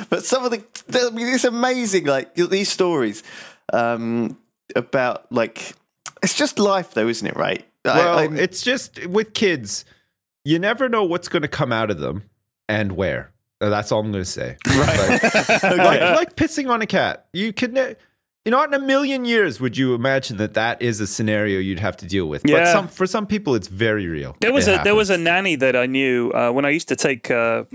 [0.09, 2.05] but some of the, I mean, it's amazing.
[2.05, 3.23] Like these stories
[3.73, 4.37] um,
[4.73, 5.73] about like
[6.23, 7.35] it's just life, though, isn't it?
[7.35, 7.65] Right?
[7.83, 9.83] Well, I'm- it's just with kids,
[10.43, 12.23] you never know what's going to come out of them
[12.67, 13.31] and where.
[13.59, 14.57] Uh, That's all I'm going to say.
[14.67, 15.23] Right.
[15.63, 17.27] like, like pissing on a cat.
[17.33, 17.73] You can.
[17.73, 17.95] Ne-
[18.43, 21.95] not in a million years would you imagine that that is a scenario you'd have
[21.97, 22.41] to deal with.
[22.41, 22.71] But Yeah.
[22.73, 24.35] some, for some people, it's very real.
[24.39, 26.87] There was It a there was a nanny that I knew uh, when I used
[26.87, 27.65] to take uh,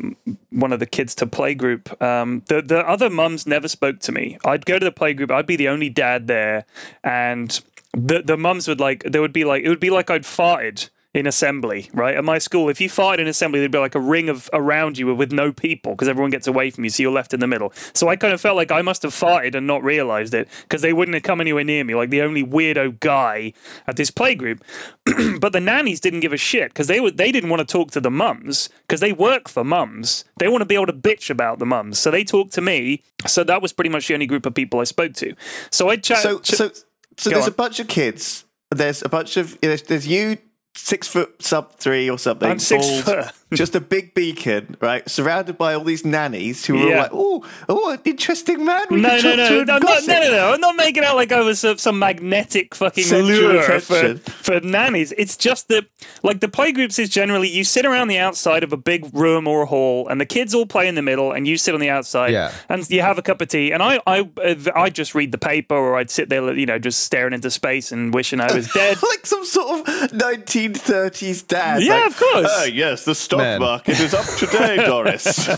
[0.51, 2.03] one of the kids to playgroup.
[2.03, 4.39] Um, the the other mums never spoke to me.
[4.45, 5.31] I'd go to the playgroup.
[5.31, 6.65] I'd be the only dad there,
[7.05, 7.61] and
[7.93, 10.91] the the mums would like there would be like it would be like I'd farted
[11.17, 12.15] in assembly, right?
[12.15, 14.99] At my school, if you farted in assembly, there'd be like a ring of around
[14.99, 17.47] you with no people because everyone gets away from you, so you're left in the
[17.47, 17.73] middle.
[17.95, 20.83] So I kind of felt like I must have farted and not realized it because
[20.83, 23.55] they wouldn't have come anywhere near me, like the only weirdo guy
[23.87, 24.61] at this playgroup.
[25.41, 27.91] but the nannies didn't give a shit because they were they didn't want to talk
[27.93, 30.25] to the mums because they work for mums.
[30.37, 33.03] They want to be able to bitch about the mums, so they talked to me.
[33.27, 35.35] So that was pretty much the only group of people I spoke to.
[35.71, 36.19] So I chat.
[36.19, 36.71] So, so,
[37.17, 37.53] so Go there's on.
[37.53, 38.45] a bunch of kids.
[38.71, 40.37] There's a bunch of there's, there's you
[40.77, 42.49] six foot sub three or something.
[42.49, 43.27] I'm six foot.
[43.55, 45.09] just a big beacon, right?
[45.09, 47.03] Surrounded by all these nannies who are all Yeah.
[47.03, 50.07] like, "Oh, oh, an interesting man." We no, can no, talk no, to no, and
[50.07, 50.53] no, no, no, no.
[50.55, 54.19] I'm not making out like I was some, some magnetic fucking Sexual lure for, attraction.
[54.19, 55.13] for nannies.
[55.17, 55.87] It's just that,
[56.23, 59.47] like, the play groups is generally you sit around the outside of a big room
[59.47, 61.81] or a hall, and the kids all play in the middle, and you sit on
[61.81, 62.53] the outside, Yeah.
[62.69, 63.71] and you have a cup of tea.
[63.73, 66.79] And I, I, uh, I'd just read the paper, or I'd sit there, you know,
[66.79, 68.99] just staring into space and wishing I was dead.
[69.03, 71.83] like some sort of 1930s dad.
[71.83, 72.47] Yeah, like, of course.
[72.51, 73.61] "Ah, yes, the stock Man.
[73.61, 75.49] market is up today, Doris.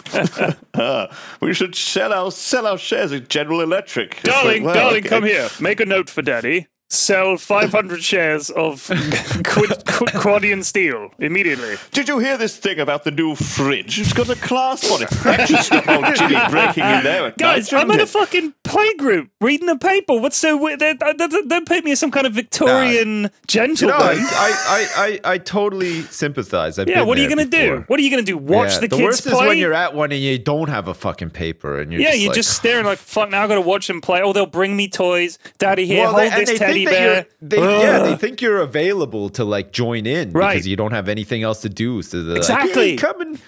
[0.75, 4.23] Ah, we should sell our sell our shares in General Electric.
[4.23, 5.49] Darling, darling, come here.
[5.61, 6.67] Make a note for daddy.
[6.91, 11.77] Sell 500 shares of Quid, Quid, Quadian Steel immediately.
[11.93, 14.01] Did you hear this thing about the new fridge?
[14.01, 15.11] It's got a clasp on it.
[15.23, 18.31] That should stop old Jimmy breaking in there at Guys, night, I'm in a shouldn't
[18.31, 20.15] fucking playgroup reading the paper.
[20.19, 20.81] What's so weird?
[20.81, 23.99] They, they, they, they paint me as some kind of Victorian You gentleman.
[23.99, 24.15] know, I,
[24.97, 26.79] I, I, I totally sympathize.
[26.79, 27.85] I've yeah, been what are you gonna do?
[27.89, 28.39] What are you gonna do?
[28.39, 29.33] Watch Yeah, the the kids worst play?
[29.45, 32.09] is when you're at one and you don't have a fucking paper and you're yeah,
[32.13, 33.29] just you're like, just staring like fuck.
[33.29, 34.23] Now I've gotta watch them play.
[34.23, 35.39] Oh, they'll bring me toys.
[35.59, 37.27] Daddy, here, Well, hold they, this they teddy bear.
[37.41, 40.55] they, yeah, they think you're available to like join in Right.
[40.55, 42.03] because you don't have anything else to do.
[42.03, 42.69] So Exactly.
[42.73, 43.41] like, hey, come and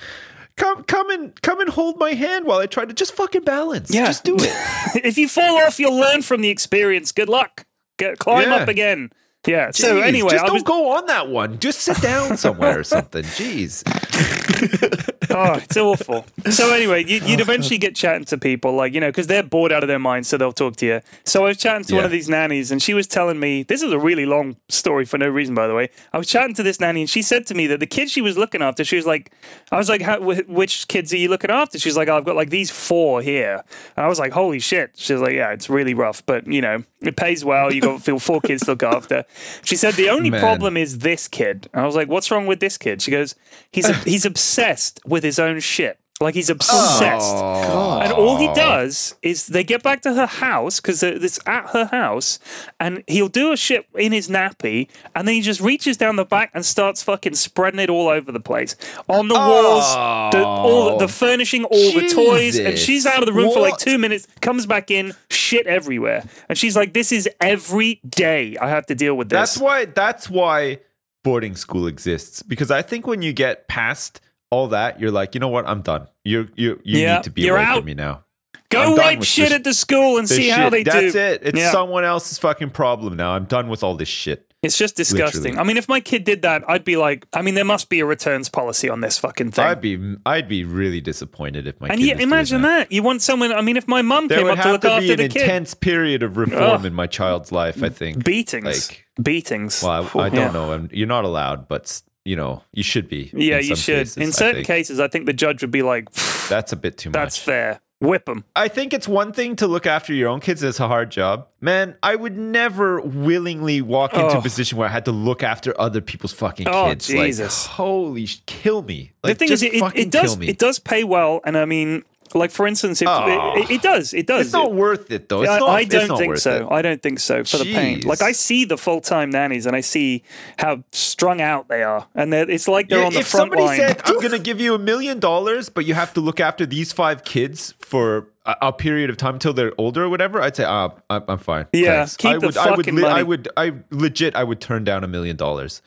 [0.56, 3.92] come, come and come and hold my hand while I try to just fucking balance.
[3.92, 4.06] Yeah.
[4.06, 4.42] just do it.
[5.04, 7.12] if you fall off, you'll learn from the experience.
[7.12, 7.64] Good luck.
[7.98, 8.56] Get climb Yeah.
[8.56, 9.10] up again.
[9.46, 9.70] Yeah.
[9.70, 11.58] so anyway, just I don't was, go on that one.
[11.58, 13.22] Just sit down somewhere or something.
[13.22, 13.82] Jeez.
[15.30, 16.26] oh, it's awful.
[16.50, 19.72] So anyway, you, you'd eventually get chatting to people, like you know, because they're bored
[19.72, 21.00] out of their minds, so they'll talk to you.
[21.24, 23.82] So I was chatting to one of these nannies, and she was telling me this
[23.82, 25.88] is a really long story for no reason, by the way.
[26.12, 28.20] I was chatting to this nanny, and she said to me that the kids she
[28.20, 29.32] was looking after, she was like,
[29.72, 30.02] I was like,
[30.48, 31.78] which kids are you looking after?
[31.78, 33.64] She's like, oh, I've got like these four here,
[33.96, 34.92] and I was like, holy shit.
[34.96, 37.72] She's like, yeah, it's really rough, but you know, it pays well.
[37.72, 39.24] You got feel four kids to look after.
[39.62, 40.40] She said the only Man.
[40.40, 41.68] problem is this kid.
[41.72, 43.00] And I was like, what's wrong with this kid?
[43.00, 43.34] She goes,
[43.70, 45.99] he's he's obsessed with his own shit.
[46.22, 47.34] Like he's obsessed.
[47.34, 51.70] Oh, and all he does is they get back to her house because it's at
[51.70, 52.38] her house,
[52.78, 56.26] and he'll do a shit in his nappy, and then he just reaches down the
[56.26, 58.76] back and starts fucking spreading it all over the place
[59.08, 59.94] on the walls,
[60.34, 61.08] the, all the, the oh.
[61.08, 64.66] furnishing, all the toys, and she's out of the room for like two minutes, comes
[64.66, 69.14] back in, shit everywhere, and she's like, "This is every day I have to deal
[69.14, 69.86] with this." That's why.
[69.86, 70.80] That's why
[71.22, 75.40] boarding school exists because I think when you get past all that, you're like, you
[75.40, 75.66] know what?
[75.66, 76.08] I'm done.
[76.24, 77.76] You you you Yeah, need to be away out.
[77.78, 78.24] from me now.
[78.70, 80.90] Go wipe shit this- at the school and see how shit- they do.
[80.90, 81.40] That's it.
[81.44, 81.72] It's Yeah.
[81.72, 83.32] someone else's fucking problem now.
[83.32, 84.46] I'm done with all this shit.
[84.62, 85.42] It's just disgusting.
[85.42, 85.58] Literally.
[85.58, 88.00] I mean, if my kid did that, I'd be like, I mean, there must be
[88.00, 89.64] a returns policy on this fucking thing.
[89.64, 92.90] I'd be I'd be really disappointed if my and kid imagine that.
[92.90, 92.92] that.
[92.92, 94.90] You want someone, I mean, if my mum There came up to have look to
[94.92, 95.42] after be an the kid.
[95.42, 97.82] intense period of reform in my child's life.
[97.82, 98.90] I think Beatings.
[98.90, 99.82] Like, Beatings.
[99.82, 100.52] well, I, I don't Yeah.
[100.52, 100.88] know.
[100.92, 103.30] You're not allowed, but you know, you should be.
[103.34, 103.96] yeah, you should.
[104.06, 104.66] cases, In certain think.
[104.66, 106.10] cases, I think the judge would be like,
[106.48, 107.80] that's a bit too much." that's fair.
[108.02, 108.44] Whip them.
[108.56, 110.62] I think it's one thing to look after your own kids.
[110.62, 111.48] It's a hard job.
[111.60, 114.38] Man, I would never willingly walk into Oh.
[114.38, 117.08] a position where I had to look after other people's fucking Oh, kids.
[117.08, 117.66] Jesus.
[117.66, 119.12] Like, holy, sh- kill me.
[119.22, 122.02] Like, the thing is, it, it, does it does pay well, and I mean,
[122.34, 123.54] like for instance, if Oh.
[123.56, 124.46] it, it does, it does.
[124.46, 125.42] It's not worth it though.
[125.42, 126.66] It's I, not, I don't think so.
[126.66, 126.72] it.
[126.72, 128.00] I don't think so for the pain.
[128.00, 130.22] Like I see the full time nannies and I see
[130.58, 133.60] how strung out they are, and it's like they're Yeah, on the front line.
[133.62, 136.20] if somebody said, "I'm going to give you a million dollars, but you have to
[136.20, 140.08] look after these five kids for a, a period of time until they're older or
[140.08, 142.76] whatever," I'd say, "Ah, I'm, I'm fine." Yeah, Thanks." keep I the would, I would,
[142.86, 145.82] fucking li- I would, I legit, I would turn down a million dollars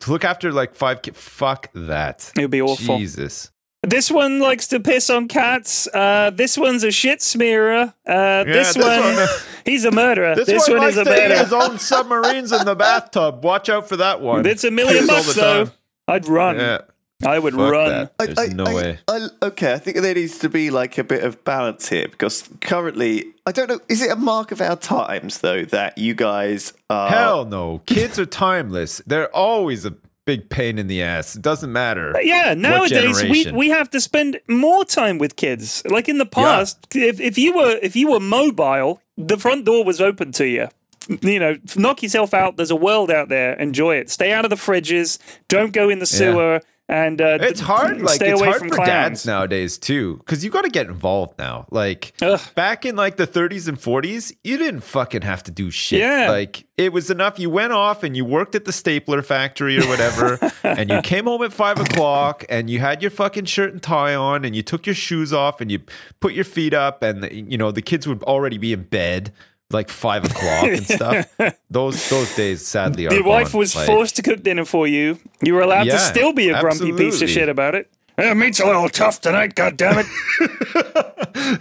[0.00, 1.18] to look after like five kids.
[1.20, 2.32] Fuck that.
[2.36, 2.96] It would be awful.
[2.98, 3.50] Jesus.
[3.82, 5.88] This one likes to piss on cats.
[5.88, 7.94] Uh, this one's a shit smearer.
[8.06, 9.28] Uh, this, this one, one,
[9.64, 10.34] he's a murderer.
[10.34, 11.38] This, This, one, one, is likes a to eat murderer.
[11.44, 13.42] his own submarines in the bathtub.
[13.42, 14.44] Watch out for that one.
[14.44, 15.64] It's a million Piss all bucks the though.
[15.64, 15.74] time.
[16.08, 16.56] I'd run.
[16.56, 16.78] Yeah.
[17.24, 17.88] I would Fuck run.
[17.88, 18.14] that.
[18.18, 18.98] I- There's I- no I- way.
[19.08, 22.48] I- okay, I think there needs to be like a bit of balance here because
[22.60, 23.80] currently, I don't know.
[23.88, 27.08] Is it a mark of our times though that you guys are?
[27.08, 27.80] Hell no.
[27.86, 29.00] Kids are timeless.
[29.06, 29.94] They're always a
[30.30, 31.34] big pain in the ass.
[31.34, 32.16] It doesn't matter.
[32.16, 35.82] Uh, yeah, nowadays we, we have to spend more time with kids.
[35.86, 39.84] Like in the past, if, if you were if you were mobile, the front door
[39.84, 40.68] was open to you.
[41.08, 42.56] You know, knock yourself out.
[42.56, 43.54] There's a world out there.
[43.54, 44.08] Enjoy it.
[44.08, 45.18] Stay out of the fridges.
[45.48, 46.60] Don't go in the sewer.
[46.90, 48.02] And uh, It's hard.
[48.02, 48.88] Like it's hard for clowns.
[48.88, 51.66] dads nowadays too, because you got to get involved now.
[51.70, 52.40] Like Ugh.
[52.56, 56.00] back in like the 30s and 40s, you didn't fucking have to do shit.
[56.00, 56.30] Yeah.
[56.30, 57.38] Like it was enough.
[57.38, 61.26] You went off and you worked at the stapler factory or whatever, and you came
[61.26, 64.62] home at five o'clock and you had your fucking shirt and tie on and you
[64.64, 65.78] took your shoes off and you
[66.18, 69.32] put your feet up and you know the kids would already be in bed
[69.70, 71.26] like five o'clock and stuff.
[71.70, 73.60] Those those days sadly are Your wife gone.
[73.60, 75.18] was Like, forced to cook dinner for you.
[75.42, 77.88] You were allowed Yeah, to still be a grumpy piece of shit about it.
[78.18, 79.54] Yeah, meat's a little tough tonight.
[79.54, 80.06] God damn it!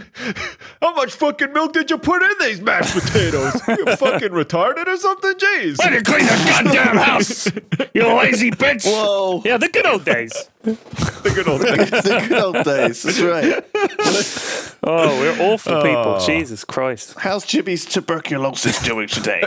[0.82, 3.54] How much fucking milk did you put in these mashed potatoes?
[3.68, 5.34] you fucking retarded or something?
[5.34, 5.78] Jeez.
[5.80, 7.46] Why did you clean the goddamn house?
[7.94, 8.86] You lazy bitch!
[8.86, 10.50] Whoa, Yeah, the good old days.
[11.20, 11.90] The good old days.
[12.04, 13.04] the good old days.
[13.04, 13.66] That's right.
[14.82, 16.16] Oh, we're awful people.
[16.20, 16.26] Oh.
[16.26, 17.14] Jesus Christ.
[17.18, 19.44] How's Jimmy's tuberculosis doing today,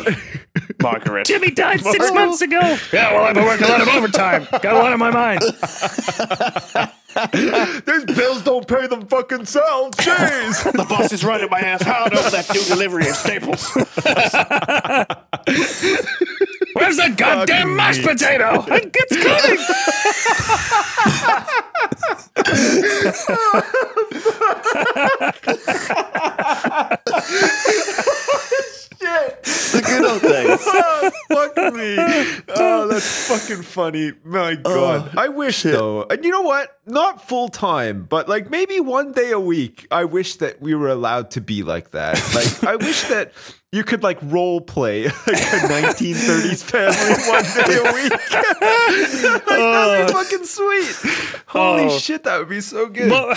[0.82, 1.26] Margaret?
[1.26, 2.60] Jimmy died six months ago.
[2.92, 4.46] Yeah, well, I've been working a lot of overtime.
[4.50, 5.40] Got a lot on my mind.
[7.86, 9.96] These bills don't pay them fucking selves.
[9.96, 10.70] Jeez.
[10.70, 13.70] The boss is running my ass hard over that new delivery of Staples.
[16.74, 18.64] Where's the goddamn mashed potato?
[18.68, 19.58] It's coming.
[29.72, 30.60] The good old days.
[30.66, 31.96] oh, fuck me.
[32.48, 34.12] Oh, that's fucking funny.
[34.24, 35.16] My God.
[35.16, 36.04] I wish, though.
[36.04, 36.78] And you know what?
[36.86, 39.86] Not full time, but like maybe one day a week.
[39.90, 42.14] I wish that we were allowed to be like that.
[42.34, 43.32] Like, I wish that
[43.72, 48.12] you could like role play like a 1930s family one day a week.
[48.30, 50.08] like, that'd be oh.
[50.12, 51.42] fucking sweet.
[51.46, 51.98] Holy Oh.
[51.98, 53.10] shit, that would be so good.
[53.10, 53.30] Well,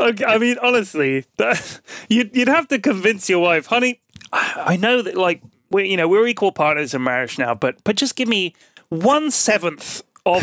[0.00, 4.00] okay, I mean, honestly, that, you'd you'd have to convince your wife, honey.
[4.32, 7.82] I I know that like we, you know, we're equal partners in marriage now, but
[7.84, 8.54] but just give me
[8.88, 10.42] one seventh of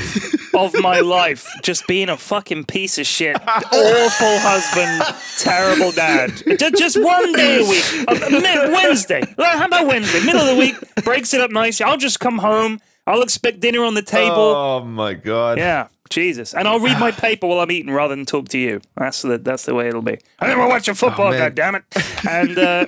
[0.54, 6.32] of my life just being a fucking piece of shit, awful husband, terrible dad.
[6.78, 9.22] Just, one day a week, uh, mi- Wednesday.
[9.38, 10.26] How about Wednesday?
[10.26, 10.76] Middle of the week,
[11.06, 11.86] breaks it up nicely.
[11.86, 12.82] I'll just come home.
[13.08, 14.36] I'll expect dinner on the table.
[14.38, 15.58] oh my God.
[15.58, 16.54] Yeah, Jesus.
[16.54, 18.82] And I'll read my paper while I'm eating rather than talk to you.
[18.96, 20.18] That's the that's the way it'll be.
[20.40, 21.40] And then we're watching football, man.
[21.40, 21.84] God damn it.
[22.30, 22.86] And uh,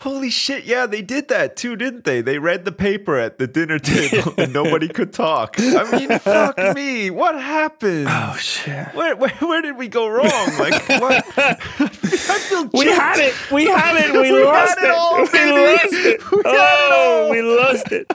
[0.00, 2.20] Holy shit, yeah, they did that too, didn't they?
[2.20, 5.56] They read the paper at the dinner table and nobody could talk.
[5.58, 7.10] I mean, fuck me.
[7.10, 8.06] What happened?
[8.08, 8.94] Oh shit.
[8.94, 10.58] Where, where where did we go wrong?
[10.58, 11.24] Like what?
[12.72, 13.34] We had it.
[13.50, 14.12] We had it.
[14.12, 15.52] We, We lost had it all, We baby.
[15.52, 16.30] lost it.
[16.30, 17.30] We it oh, all.
[17.30, 18.12] we lost it.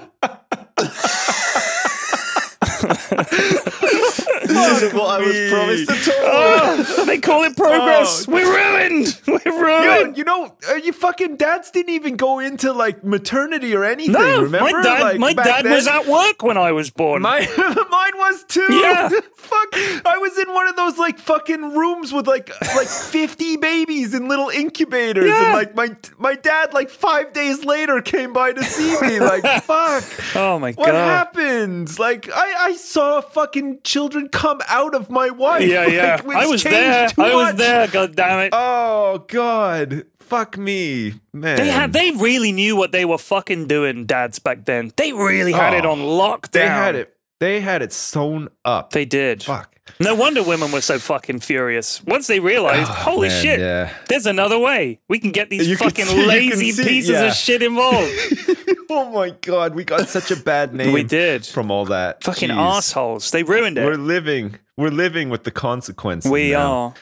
[4.70, 6.32] This isn't what I was promised at all.
[6.34, 8.26] Oh, they call it progress.
[8.28, 8.32] Oh.
[8.34, 9.20] We're ruined.
[9.28, 10.18] We're ruined.
[10.18, 14.14] you know, uh, you fucking dads didn't even go into like maternity or anything.
[14.14, 14.72] no, remember?
[14.72, 15.02] my dad.
[15.04, 15.74] Like, my dad then?
[15.74, 17.22] was at work when I was born.
[17.22, 17.40] My
[17.90, 18.68] mine was too.
[18.74, 19.10] Yeah.
[19.36, 19.70] Fuck.
[20.06, 24.28] I was in one of those like fucking rooms with like like 50 babies in
[24.28, 25.46] little incubators Yeah.
[25.46, 29.44] and like my my dad like 5 days later came by to see me like
[29.64, 30.04] fuck.
[30.36, 30.94] oh my What god.
[30.94, 32.00] What happened?
[32.00, 35.68] Like I I saw fucking children come out of my wife.
[35.68, 36.22] Yeah, yeah.
[36.24, 37.10] Like, I was there.
[37.18, 37.88] I was there.
[37.88, 38.50] God damn it.
[38.54, 40.06] Oh god.
[40.20, 41.16] Fuck me.
[41.34, 41.58] Man.
[41.58, 41.92] They had.
[41.92, 44.94] They really knew what they were fucking doing, dads back then.
[44.96, 45.78] They really had oh.
[45.78, 46.52] it Oh, on lockdown.
[46.52, 47.16] they had it.
[47.42, 48.94] They had it sewn up.
[48.94, 49.42] They did.
[49.44, 49.76] Fuck.
[50.00, 53.92] No wonder women were so fucking furious once they realized, oh, holy man, shit, yeah.
[54.08, 55.00] there's another way.
[55.10, 57.24] We can get these You fucking see- lazy see- pieces yeah.
[57.26, 58.12] of shit involved.
[58.94, 60.92] Oh my god, we got such a bad name.
[60.92, 61.46] We did.
[61.46, 62.22] from all that.
[62.26, 62.78] fucking Jeez.
[62.78, 63.32] assholes.
[63.32, 63.86] They ruined it.
[63.86, 64.60] We're living.
[64.76, 66.30] We're living with the consequences.
[66.30, 66.72] we now.
[66.74, 66.94] are.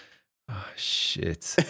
[0.50, 1.56] Ah, shit.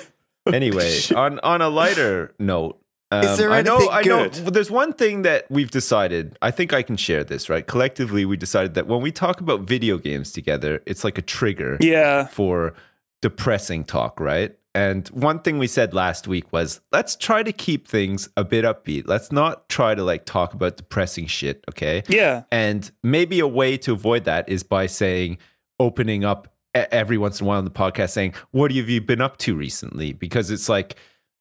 [0.45, 2.81] Anyway, on on a lighter note,
[3.11, 4.29] um, Is there I know, anything I know.
[4.29, 4.41] good?
[4.43, 6.37] well, There's one thing that we've decided.
[6.41, 7.49] I think I can share this.
[7.49, 11.21] Right, collectively, we decided that when we talk about video games together, it's like a
[11.23, 12.27] trigger Yeah.
[12.27, 12.73] for
[13.21, 14.55] depressing talk, right?
[14.75, 18.63] And one thing we said last week was let's try to keep things a bit
[18.63, 19.07] upbeat.
[19.07, 22.03] Let's not try to like talk about depressing shit, okay?
[22.07, 22.43] Yeah.
[22.51, 25.39] And maybe a way to avoid that is by saying,
[25.79, 29.21] opening up every once in a while on the podcast, saying, What have you been
[29.21, 30.13] up to recently?
[30.13, 30.95] Because it's like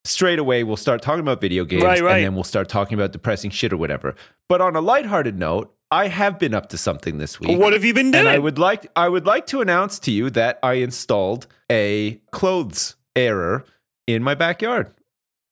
[0.05, 2.17] straight away we'll start talking about video games Right, right.
[2.17, 4.15] and then we'll start talking about depressing shit or whatever.
[4.49, 7.59] But on a lighthearted note, I have been up to something this week.
[7.59, 8.21] What have you been doing?
[8.27, 12.21] And I would like I would like to announce to you that I installed a
[12.31, 13.65] clothes airer
[14.07, 14.93] in my backyard.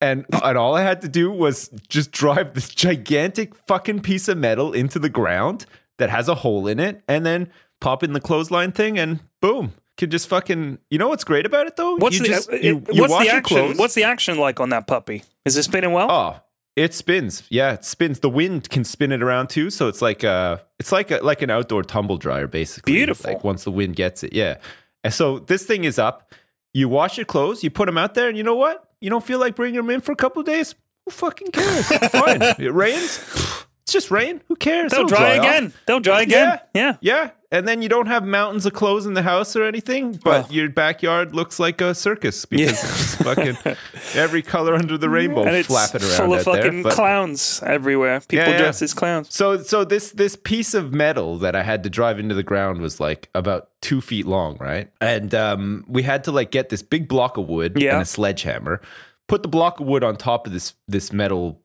[0.00, 4.36] And and all I had to do was just drive this gigantic fucking piece of
[4.38, 5.64] metal into the ground
[5.98, 9.72] that has a hole in it and then pop in the clothesline thing and boom.
[9.96, 11.96] Can just fucking you know what's great about it though?
[11.96, 13.56] what's you the just, uh, you, it- you what's wash the your action?
[13.56, 13.78] clothes.
[13.78, 15.22] What's the action like on that puppy?
[15.44, 16.10] Is it spinning well?
[16.10, 16.40] Oh,
[16.76, 17.44] it spins.
[17.48, 18.20] Yeah, it spins.
[18.20, 21.40] The wind can spin it around too, so it's like uh it's like a, like
[21.42, 22.92] an outdoor tumble dryer basically.
[22.92, 23.32] Beautiful.
[23.32, 24.58] Like once the wind gets it, yeah.
[25.04, 26.32] And so this thing is up.
[26.74, 28.90] You wash your clothes, you put them out there, and you know what?
[29.00, 30.74] You don't feel like bringing them in for a couple of days.
[31.06, 31.86] Who fucking cares?
[32.10, 32.42] Fine.
[32.58, 33.18] It rains.
[33.86, 34.42] It's just rain.
[34.48, 34.90] Who cares?
[34.90, 35.44] They'll It'll dry, off.
[35.44, 35.72] again.
[35.86, 36.58] They'll dry again.
[36.74, 36.96] Yeah.
[37.00, 40.46] Yeah, and then you don't have mountains of clothes in the house or anything, but
[40.46, 40.52] Oh.
[40.52, 43.56] your backyard looks like a circus because it's fucking
[44.16, 46.62] every color under the rainbow And it's flapping around full of out there.
[46.64, 48.18] fucking but- clowns everywhere.
[48.26, 48.58] People yeah.
[48.58, 49.32] dressed as clowns.
[49.32, 52.80] so, so this this piece of metal that I had to drive into the ground
[52.80, 54.90] was like about two feet long, right?
[55.00, 57.92] And um, we had to like get this big block of wood Yeah.
[57.92, 58.80] and a sledgehammer,
[59.28, 61.60] put the block of wood on top of this this metal.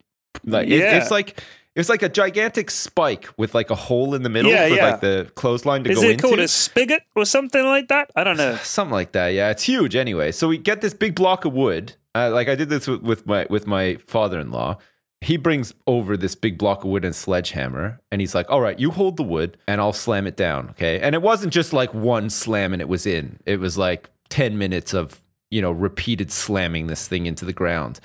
[0.45, 1.41] Like it- it's like.
[1.76, 4.89] It's like a gigantic spike with like a hole in the middle Yeah, for yeah.
[4.91, 6.13] like the clothesline to Is go into.
[6.13, 8.11] Is it called a spigot or something like that?
[8.15, 8.55] I don't know.
[8.57, 11.93] something like that yeah it's huge anyway so we get this big block of wood
[12.13, 14.78] uh, like i did this with, with my with my father-in-law
[15.22, 18.80] he brings over this big block of wood and sledgehammer and he's like all right
[18.80, 21.93] you hold the wood and i'll slam it down okay and it wasn't just like
[21.93, 26.32] one slam and it was in it was like 10 minutes of you know repeated
[26.32, 27.99] slamming this thing into the ground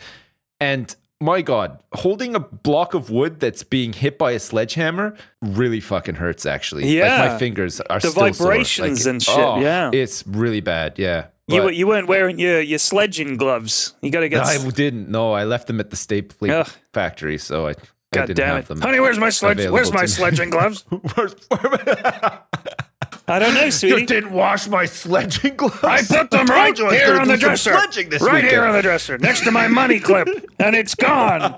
[0.61, 5.81] and my god holding a block of wood that's being hit by a sledgehammer really
[5.81, 7.29] fucking hurts actually like Yeah.
[7.29, 9.91] my fingers are The vibrations Like, and shit, oh, yeah.
[9.95, 13.95] it's really bad yeah You, But you weren't wearing your, your sledging gloves.
[14.03, 14.43] You got to get.
[14.45, 16.69] I didn't no I left them at the stapling Ugh.
[16.93, 17.75] factory so I, I
[18.12, 19.01] God didn't damn have it, them honey!
[19.01, 19.67] Where's my sledge?
[19.71, 20.85] Where's my sledging gloves?
[21.14, 21.35] Where's-
[23.29, 24.01] I don't know, sweetie.
[24.01, 27.29] you didn't wash my sledging gloves I put them right you I was here on
[27.29, 27.73] the dresser.
[27.73, 30.29] sledging this right here on the dresser, next to my money clip,
[30.59, 31.57] and it's gone.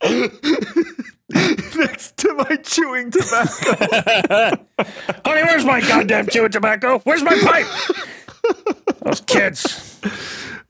[1.30, 4.64] next to my chewing tobacco
[5.24, 7.00] Honey, where's my goddamn chewing tobacco?
[7.00, 7.66] Where's my pipe?
[9.02, 10.00] Those kids.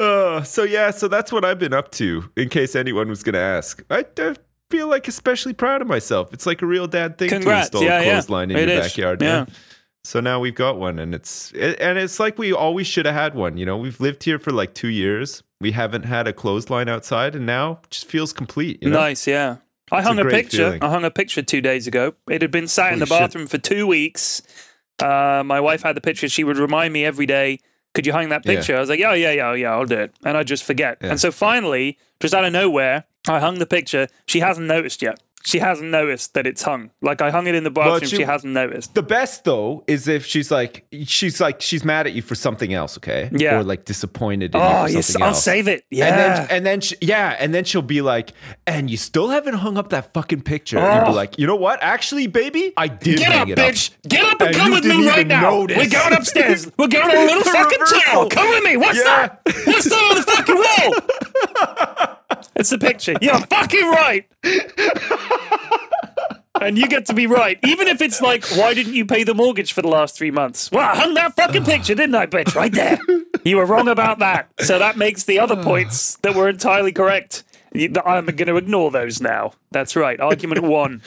[0.01, 2.31] Uh, so yeah, so that's what I've been up to.
[2.37, 4.35] In case anyone was going to ask, I, I
[4.71, 6.33] feel like especially proud of myself.
[6.33, 7.71] It's like a real dad thing Congrats.
[7.71, 8.11] to install Yeah, a yeah.
[8.13, 8.87] clothesline in It your is.
[8.89, 9.23] backyard.
[9.23, 9.29] Yeah.
[9.29, 9.49] man.
[10.09, 13.15] So now we've got one, and it's it, and it's like we always should have
[13.15, 13.59] had one.
[13.59, 15.43] You know, we've lived here for like two years.
[15.61, 18.83] We haven't had a clothesline outside, and now it just feels complete.
[18.83, 19.01] You know?
[19.01, 19.57] Nice, yeah.
[19.93, 20.57] I It's hung a a, picture.
[20.57, 20.83] feeling.
[20.83, 22.15] I hung a picture two days ago.
[22.31, 23.19] It had been sat in Holy the shit.
[23.21, 24.41] bathroom for two weeks.
[24.99, 26.27] Uh, my wife had the picture.
[26.31, 27.59] She would remind me every day,
[27.93, 28.55] "Could you hang that Yeah.
[28.55, 30.97] picture?" I was like, "Yeah, yeah, yeah, yeah, I'll do it," and I just forget.
[31.03, 31.11] Yeah.
[31.11, 34.09] And so finally, just out of nowhere, I hung the picture.
[34.25, 35.21] She hasn't noticed yet.
[35.45, 36.91] She hasn't noticed that it's hung.
[37.01, 38.01] Like I hung it in the bathroom.
[38.09, 38.95] she- she hasn't noticed.
[38.95, 42.75] The best though is if she's like she's like she's mad at you for something
[42.75, 43.31] else, okay?
[43.33, 43.59] Yeah.
[43.59, 45.43] Or like disappointed in Oh, you yes, I'll else.
[45.43, 45.85] save it.
[45.91, 46.07] Yeah.
[46.09, 48.33] And then, and then, she, yeah, and then she'll be like,
[48.67, 51.15] "And you still haven't hung up that fucking picture." And you'll be Oh.
[51.15, 51.79] like, "You know what?
[51.83, 53.91] Actually, baby, I did Get up, it bitch!
[54.07, 55.43] Get up and, And come with me right now.
[55.51, 55.79] notice.
[55.79, 56.67] We're going upstairs.
[56.79, 58.29] We're going to a little fucking reversal.
[58.29, 58.77] Come with me.
[58.77, 59.05] What's Yeah.
[59.05, 59.41] that?
[59.67, 62.15] What's that on the fucking wall?
[62.57, 63.15] it's the picture.
[63.21, 64.27] You're fucking right.
[66.61, 69.33] And you get to be right, even if it's like, why didn't you pay the
[69.35, 70.73] mortgage for the last three months?
[70.73, 72.57] Well, I hung that fucking picture, didn't I, bitch?
[72.57, 72.99] Right there.
[73.45, 74.51] You were wrong about that.
[74.61, 77.45] So that makes the other points that were entirely correct.
[77.73, 79.53] You- I'm going to ignore those now.
[79.71, 80.19] That's right.
[80.21, 81.01] Argument one.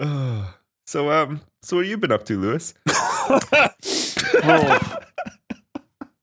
[0.86, 2.72] so, um, so what have you been up to, Lewis?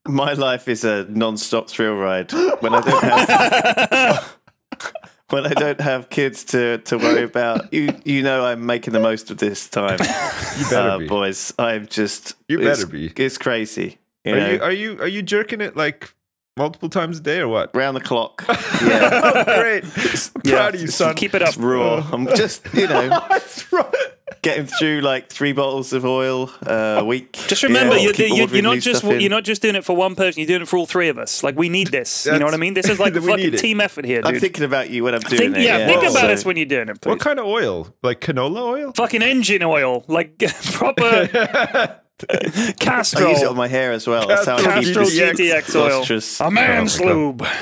[0.10, 2.32] My life is a non-stop thrill ride
[2.62, 4.36] when I don't have
[5.30, 7.72] when I don't have kids to, to worry about.
[7.72, 11.08] You you know I'm making the most of this time, You better uh, be.
[11.08, 11.54] boys.
[11.60, 13.14] I'm just You it's- better be.
[13.16, 14.00] It's crazy.
[14.26, 16.14] You Are know, you are you are you jerking it like
[16.58, 17.74] multiple times a day or what?
[17.76, 18.46] round the clock.
[18.82, 19.84] Yeah, oh, great!
[19.84, 20.52] I'm Yeah.
[20.56, 21.14] proud of you, son.
[21.16, 21.50] Keep it up.
[21.50, 22.08] it's raw.
[22.14, 23.10] I'm just you know
[24.42, 27.34] getting through like three bottles of oil uh, a week.
[27.48, 30.16] Just remember, Yeah, you're, you're, you're not just you're not just doing it for one
[30.16, 30.40] person.
[30.40, 31.44] You're doing it for all three of us.
[31.44, 32.26] Like we need this.
[32.26, 32.74] you know what I mean?
[32.74, 34.34] This is like a fucking team effort here, dude.
[34.36, 35.64] I'm thinking about you when I'm doing Think- it.
[35.64, 36.12] yeah, think Whoa.
[36.12, 37.10] about so- us when you're doing it, please.
[37.10, 37.94] What kind of oil?
[38.02, 38.92] Like canola oil?
[38.96, 40.38] fucking engine oil, like
[40.72, 42.00] proper
[43.20, 44.28] I use it on my hair as well.
[44.28, 46.00] That's how I keep GTX GTX oil.
[46.00, 46.40] lustrous.
[46.40, 47.46] A man's Oh lube.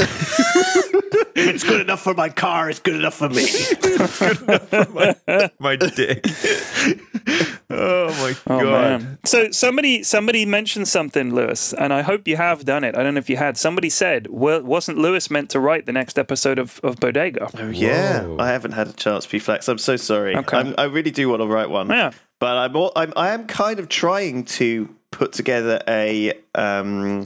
[1.37, 3.45] If it's good enough enough for my car is good enough for me.
[5.59, 6.25] my dick.
[7.69, 8.61] oh my Oh, god.
[9.01, 9.17] man.
[9.23, 12.97] So somebody somebody mentioned something, Lewis, and I hope you have done it.
[12.97, 13.57] I don't know if you had.
[13.57, 17.49] Somebody said, well, wasn't Lewis meant to write the next episode of, of Bodega?
[17.57, 18.37] Oh Yeah, Whoa.
[18.39, 19.67] I haven't had a chance to be flex.
[19.67, 20.35] I'm so sorry.
[20.35, 20.57] Okay.
[20.57, 21.89] I'm, I really do want to write one.
[21.89, 22.11] Yeah.
[22.39, 27.23] But I'm, all, I'm I am kind of trying to put together a um,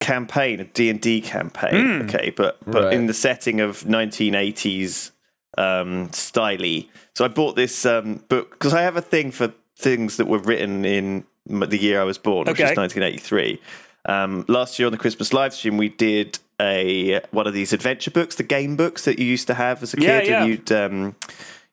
[0.00, 2.02] campaign, a D and D campaign.
[2.02, 2.92] Okay, but but Right.
[2.94, 5.10] in the setting of 1980s
[5.58, 6.88] um, styly.
[7.14, 10.38] So I bought this um, book because I have a thing for things that were
[10.38, 13.60] written in the year I was born, which is 1983.
[14.06, 18.10] Um, last year on the Christmas live stream, we did a one of these adventure
[18.10, 20.42] books, the game books that you used to have as a Yeah, kid, yeah.
[20.44, 21.16] and you'd um,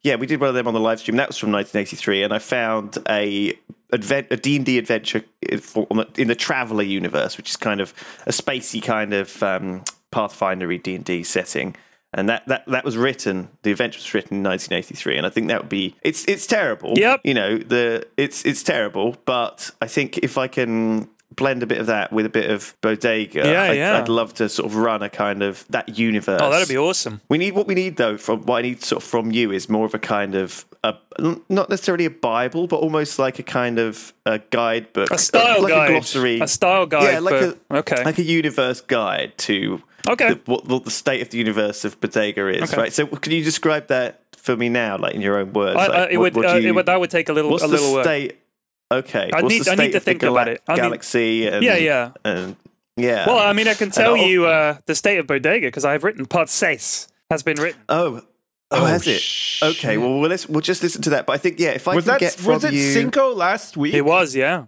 [0.08, 1.18] yeah, we did one of them on the live stream.
[1.18, 3.54] That was from 1983, and I found a
[3.94, 7.82] advent, a D&D adventure in- for- on the- in the Traveller universe, which is kind
[7.82, 7.94] of
[8.26, 11.76] a spacey kind of um, Pathfindery D&D setting.
[12.14, 13.50] And that, that, that was written.
[13.64, 16.94] The adventure was written in 1983, and I think that would be it's it's terrible.
[16.96, 17.22] Yep.
[17.26, 21.78] You know the it's it's terrible, but I think if I can blend a bit
[21.80, 23.98] of that with a bit of bodega, Yeah, I'd, yeah.
[24.00, 26.40] I'd love to sort of run a kind of that universe.
[26.42, 27.22] Oh, that'd be awesome.
[27.30, 28.18] We need what we need though.
[28.18, 30.96] From what I need sort of from you is more of a kind of a
[31.50, 35.74] not necessarily a Bible, but almost like a kind of a guidebook, A style like
[35.74, 35.90] guide.
[35.90, 37.04] a glossary, A style guide.
[37.14, 38.04] Yeah, like for, a okay.
[38.06, 40.30] like a universe guide to Okay.
[40.36, 42.72] the, what, what the state of the universe of Bodega is.
[42.72, 42.82] Okay.
[42.84, 42.94] Right.
[42.94, 45.76] So can you describe that for me now, like in your own words?
[45.78, 47.34] I, Like, I, it what- would, what uh, do it would that would take a
[47.34, 48.06] little What's a the little work.
[48.92, 48.98] State?
[49.00, 49.30] Okay.
[49.34, 50.62] I what's need- the I need to of the think about it.
[50.68, 52.12] I mean- Galaxy and Yeah, yeah.
[52.24, 52.56] and
[52.96, 53.28] yeah.
[53.28, 56.26] Well, I mean, I can tell you uh, the state of Bodega because I've written
[56.26, 57.80] part seis has been written.
[57.90, 58.24] Oh, oh,
[58.72, 59.20] Oh, has it?
[59.22, 59.70] shit.
[59.78, 61.26] Okay, well, we'll, let's, we'll just listen to that.
[61.26, 63.34] But I think, yeah, if I Was can that get from was it you Cinco
[63.34, 63.94] last week?
[63.94, 64.66] It was, yeah.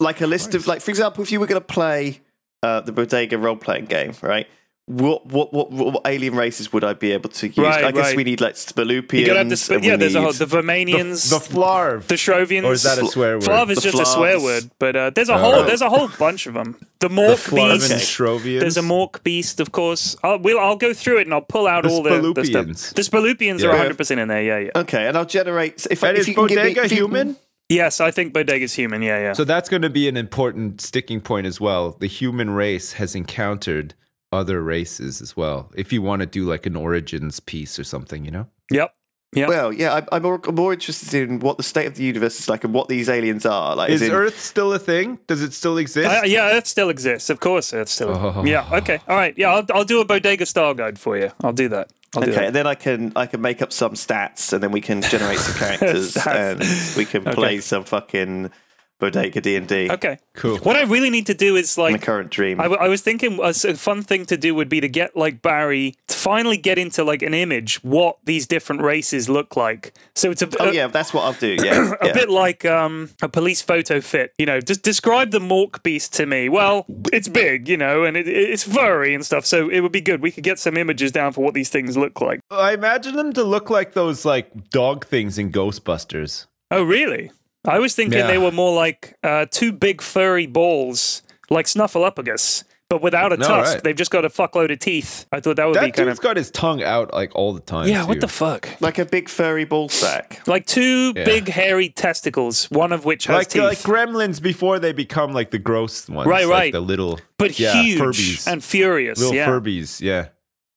[0.00, 2.20] like a list of, like, for example, if you were going to play
[2.62, 4.46] uh, the Bodega role playing game, right?
[4.88, 7.58] What, what what what alien races would I be able to use?
[7.58, 8.16] Right, I guess right.
[8.16, 9.18] we need like Spalupians.
[9.18, 9.96] You gotta have the, sp- yeah.
[9.96, 12.06] There's a whole, the Vermanians, The, the Flarv.
[12.06, 12.62] the Shrovians.
[12.64, 13.42] or is that a swear word?
[13.48, 16.08] Flav is The just a swear word, but uh, there's a whole there's a whole
[16.20, 16.76] bunch of them.
[17.00, 18.16] The Mork Flarv and Beast.
[18.16, 18.60] Shrovians.
[18.60, 20.14] There's a Mork Beast, of course.
[20.22, 22.76] I'll, we'll, I'll go through it and I'll pull out The all the, the Spalupians.
[22.78, 22.94] stuff.
[22.94, 24.42] The Spalupians are 100 percent in there.
[24.42, 24.70] Yeah, yeah.
[24.82, 25.84] Okay, and I'll generate.
[25.90, 27.36] If, I, And if is you can give me- Bodega you- human?
[27.68, 29.02] Yes, I think Bodega's human.
[29.02, 29.32] Yeah, yeah.
[29.32, 31.96] So that's going to be an important sticking point as well.
[31.98, 33.94] The human race has encountered
[34.32, 35.70] other races as well.
[35.76, 38.46] If you want to do like an origins piece or something, you know?
[38.70, 38.92] yep.
[39.34, 39.48] Yeah.
[39.48, 42.38] Well, yeah, I'm, I'm, more, I'm more interested in what the state of the universe
[42.38, 43.74] is like and what these aliens are.
[43.76, 45.18] Like, Is as in- Earth still a thing?
[45.26, 46.08] Does it still exist?
[46.08, 47.28] Uh, yeah, Earth still exists.
[47.28, 48.10] Of course, Earth still.
[48.10, 48.44] Oh.
[48.46, 48.66] Yeah.
[48.72, 48.98] Okay.
[49.08, 49.34] All right.
[49.36, 51.32] Yeah, I'll, I'll do a bodega style guide for you.
[51.42, 51.90] I'll do that.
[52.14, 52.46] I'll do Okay, that.
[52.46, 55.38] and then I can I can make up some stats, and then we can generate
[55.38, 56.62] some characters, and
[56.96, 58.50] we can play some fucking
[58.98, 59.90] bodega D and D.
[59.90, 60.18] Okay.
[60.34, 60.58] Cool.
[60.58, 62.60] What I really need to do is like My current dream.
[62.60, 64.88] I, w- I was thinking a s- a fun thing to do would be to
[64.88, 69.56] get like Barry to finally get into like an image what these different races look
[69.56, 69.94] like.
[70.14, 71.56] So it's a, oh a- yeah, that's what I'll do.
[71.62, 72.12] Yeah, a yeah.
[72.12, 74.32] bit like um, a police photo fit.
[74.38, 76.48] You know, just describe the Mork beast to me.
[76.48, 79.44] Well, it's big, you know, and it, it's furry and stuff.
[79.46, 80.22] So it would be good.
[80.22, 82.40] We could get some images down for what these things look like.
[82.50, 86.46] I imagine them to look like those like dog things in Ghostbusters.
[86.70, 87.30] Oh, really?
[87.66, 88.26] I was thinking Yeah.
[88.26, 93.46] they were more like uh, two big furry balls, like Snuffleupagus, but without a No,
[93.48, 93.74] tusk.
[93.74, 93.82] right.
[93.82, 95.26] They've just got a fuckload of teeth.
[95.32, 97.52] I thought that would be That kind dude's of got his tongue out like all
[97.52, 97.88] the time.
[97.88, 98.02] yeah.
[98.02, 98.08] too.
[98.08, 98.68] What the fuck?
[98.80, 100.40] like a big furry ball sack.
[100.46, 101.24] Like two Yeah.
[101.24, 105.50] big hairy testicles, one of which has like teeth, like gremlins before they become like
[105.50, 106.28] the gross ones.
[106.28, 106.72] Right, like right.
[106.72, 108.46] The little but yeah, huge Furbies.
[108.46, 109.18] and furious.
[109.18, 109.48] little yeah.
[109.48, 110.00] Furbies.
[110.00, 110.28] Yeah,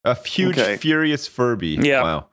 [0.04, 0.78] a huge Okay.
[0.78, 1.78] furious Furby.
[1.82, 2.02] Yeah.
[2.04, 2.26] Wow.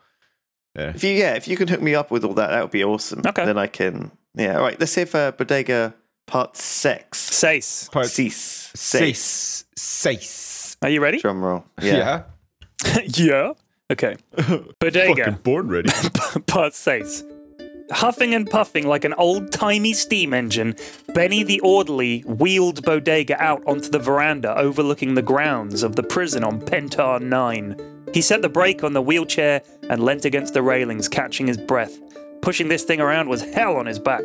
[0.79, 2.85] If you yeah, if you can hook me up with all that, that would be
[2.85, 3.23] awesome.
[3.27, 3.45] Okay.
[3.47, 4.57] Then I can yeah.
[4.57, 5.95] All right, let's hear if uh, bodega
[6.27, 7.31] part six.
[7.31, 7.91] Sace.
[7.91, 8.73] Part Cease.
[8.75, 9.65] Sace.
[9.77, 10.77] Sace.
[10.83, 11.19] Are you ready?
[11.19, 11.65] Drum roll.
[11.81, 12.25] Yeah.
[12.85, 13.01] Yeah.
[13.15, 13.53] yeah.
[13.91, 14.17] Okay.
[14.81, 15.25] Bodega.
[15.25, 15.91] Fucking born ready.
[16.47, 17.25] Part says.
[17.93, 20.75] Huffing and puffing like an old timey steam engine,
[21.15, 26.43] Benny the orderly wheeled Bodega out onto the veranda overlooking the grounds of the prison
[26.43, 28.09] on Pentar 9.
[28.13, 31.97] He set the brake on the wheelchair and leant against the railings, catching his breath.
[32.47, 34.23] Pushing this thing around was hell on his back.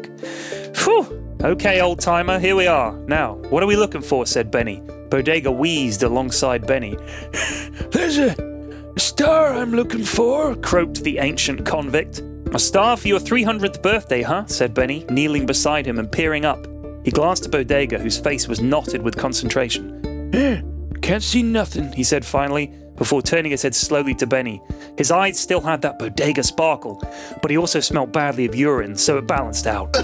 [0.75, 1.35] Phew!
[1.43, 2.95] Okay, old timer, here we are.
[3.07, 4.27] Now, what are we looking for?
[4.27, 4.79] said Benny.
[5.09, 6.95] Bodega wheezed alongside Benny.
[7.89, 8.35] There's a
[8.95, 12.19] star I'm looking for, croaked the ancient convict.
[12.53, 14.45] A star for your 300th birthday, huh?
[14.45, 16.67] said Benny, kneeling beside him and peering up.
[17.03, 20.35] He glanced at Bodega, whose face was knotted with concentration.
[20.35, 20.61] Eh,
[21.01, 22.71] can't see nothing, he said finally.
[23.01, 24.61] Before turning his head slowly to Benny.
[24.95, 27.01] His eyes still had that bodega sparkle,
[27.41, 29.89] but he also smelt badly of urine, so it balanced out.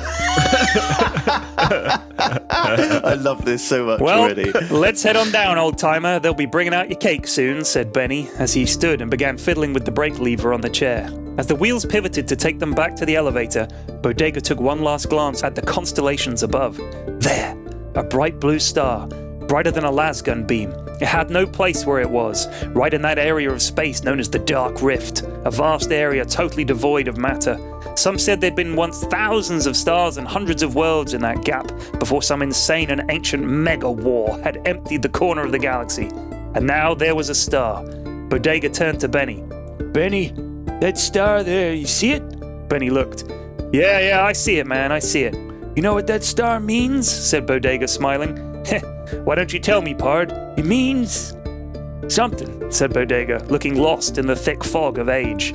[1.69, 4.51] I love this so much Well, already.
[4.71, 6.17] let's head on down, old timer.
[6.17, 9.73] They'll be bringing out your cake soon, said Benny as he stood and began fiddling
[9.73, 11.07] with the brake lever on the chair.
[11.37, 13.67] As the wheels pivoted to take them back to the elevator,
[14.01, 16.77] Bodega took one last glance at the constellations above.
[17.21, 17.55] There,
[17.93, 19.05] a bright blue star,
[19.47, 20.73] brighter than a lasgun beam.
[20.99, 24.29] It had no place where it was, right in that area of space known as
[24.29, 27.59] the Dark Rift, a vast area totally devoid of matter.
[27.95, 31.71] Some said there'd been once thousands of stars and hundreds of worlds in that gap
[31.99, 36.09] before some insane and ancient mega war had emptied the corner of the galaxy.
[36.55, 37.83] And now there was a star.
[38.29, 39.43] Bodega turned to Benny.
[39.93, 40.33] Benny,
[40.79, 42.69] that star there, you see it?
[42.69, 43.25] Benny looked.
[43.71, 45.35] Yeah, yeah, I see it, man, I see it.
[45.75, 47.09] You know what that star means?
[47.09, 48.63] said Bodega, smiling.
[49.23, 50.31] Why don't you tell me, Pard?
[50.57, 51.35] It means.
[52.07, 55.53] Something, said Bodega, looking lost in the thick fog of age.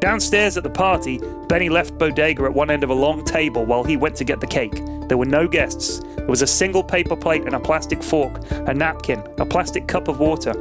[0.00, 3.84] Downstairs at the party, Benny left Bodega at one end of a long table while
[3.84, 4.82] he went to get the cake.
[5.08, 6.00] There were no guests.
[6.16, 10.08] There was a single paper plate and a plastic fork, a napkin, a plastic cup
[10.08, 10.54] of water.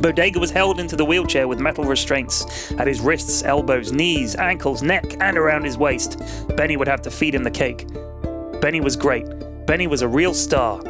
[0.00, 4.82] Bodega was held into the wheelchair with metal restraints at his wrists, elbows, knees, ankles,
[4.82, 6.22] neck, and around his waist.
[6.56, 7.86] Benny would have to feed him the cake.
[8.60, 9.26] Benny was great.
[9.66, 10.80] Benny was a real star.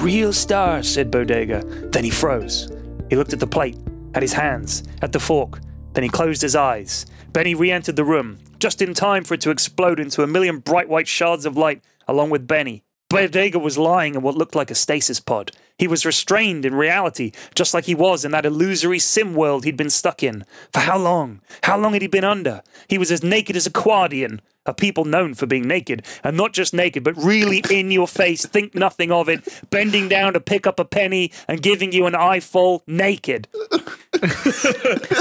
[0.00, 1.62] Real star, said Bodega.
[1.92, 2.70] Then he froze.
[3.10, 3.76] He looked at the plate,
[4.14, 5.60] at his hands, at the fork.
[5.92, 7.06] Then he closed his eyes.
[7.32, 10.58] Benny re entered the room, just in time for it to explode into a million
[10.58, 12.84] bright white shards of light, along with Benny.
[13.08, 15.52] Bodega was lying in what looked like a stasis pod.
[15.78, 19.76] He was restrained in reality, just like he was in that illusory sim world he'd
[19.76, 20.44] been stuck in.
[20.72, 21.42] For how long?
[21.64, 22.62] How long had he been under?
[22.88, 26.52] He was as naked as a Quadian, a people known for being naked, and not
[26.52, 30.66] just naked, but really in your face, think nothing of it, bending down to pick
[30.66, 33.48] up a penny and giving you an eyeful naked.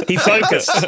[0.08, 0.86] he focused,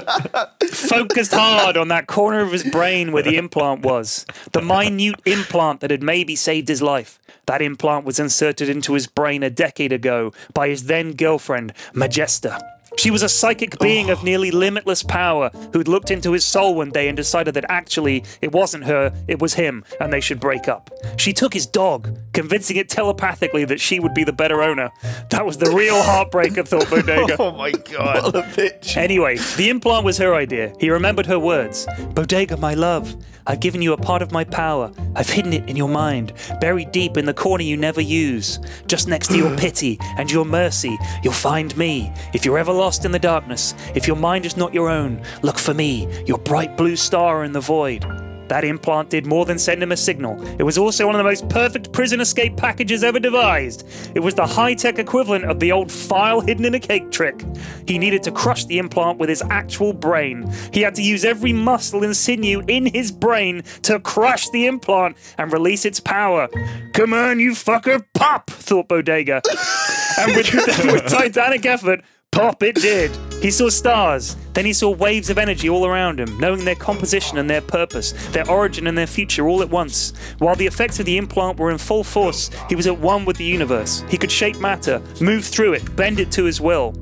[0.72, 5.80] focused hard on that corner of his brain where the implant was, the minute implant
[5.82, 7.20] that had maybe saved his life.
[7.46, 12.73] That implant was inserted into his brain a decade ago by his then girlfriend, Majesta.
[12.98, 16.90] She was a psychic being of nearly limitless power who'd looked into his soul one
[16.90, 20.68] day and decided that actually it wasn't her, it was him, and they should break
[20.68, 20.90] up.
[21.18, 24.92] She took his dog, convincing it telepathically that she would be the better owner.
[25.30, 27.38] That was the real heartbreaker, thought Bodega.
[27.40, 28.24] Oh my god.
[28.24, 28.96] What a bitch.
[28.96, 30.74] Anyway, the implant was her idea.
[30.80, 33.16] He remembered her words Bodega, my love,
[33.46, 34.92] I've given you a part of my power.
[35.16, 38.60] I've hidden it in your mind, buried deep in the corner you never use.
[38.88, 42.12] Just next to your pity and your mercy, you'll find me.
[42.34, 45.58] If you're ever lost in the darkness, if your mind is not your own, look
[45.58, 48.06] for me, your bright blue star in the void.
[48.50, 50.36] That implant did more than send him a signal.
[50.60, 53.88] It was also one of the most perfect prison escape packages ever devised.
[54.16, 57.42] It was the high tech equivalent of the old file hidden in a cake trick.
[57.88, 60.52] He needed to crush the implant with his actual brain.
[60.74, 65.16] He had to use every muscle and sinew in his brain to crush the implant
[65.38, 66.50] and release its power.
[66.92, 69.42] Come on, you fucker, pop, thought Bodega.
[70.20, 70.54] and with,
[70.84, 72.02] with titanic effort,
[72.34, 73.12] Pop it did.
[73.44, 74.36] He saw stars.
[74.54, 78.14] Then he saw waves of energy all around him, knowing their composition and their purpose,
[78.32, 80.14] their origin and their future all at once.
[80.40, 83.38] While the effects of the implant were in full force, he was at one with
[83.38, 84.04] the universe.
[84.10, 86.94] He could shape matter, move through it, bend it to his will.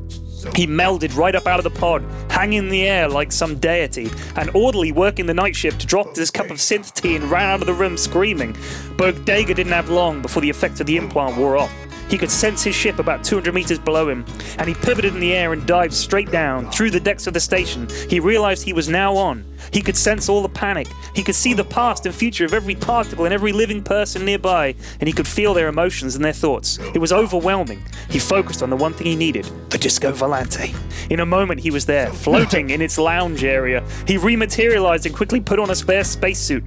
[0.53, 4.09] He melded right up out of the pod, hanging in the air like some deity,
[4.35, 7.61] and orderly working the night shift dropped his cup of synth tea and ran out
[7.61, 8.55] of the room screaming.
[8.97, 11.71] Bodega didn't have long before the effects of the implant wore off.
[12.11, 14.25] He could sense his ship about 200 meters below him,
[14.57, 17.39] and he pivoted in the air and dived straight down through the decks of the
[17.39, 17.87] station.
[18.09, 19.45] He realized he was now on.
[19.71, 20.87] He could sense all the panic.
[21.15, 24.75] He could see the past and future of every particle and every living person nearby,
[24.99, 26.79] and he could feel their emotions and their thoughts.
[26.93, 27.81] It was overwhelming.
[28.09, 30.75] He focused on the one thing he needed the Disco Volante.
[31.09, 33.87] In a moment, he was there, floating in its lounge area.
[34.05, 36.65] He rematerialized and quickly put on a spare spacesuit.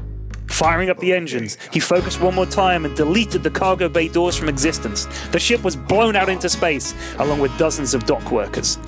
[0.49, 4.36] Firing up the engines, he focused one more time and deleted the cargo bay doors
[4.36, 5.07] from existence.
[5.32, 8.78] The ship was blown out into space, along with dozens of dock workers.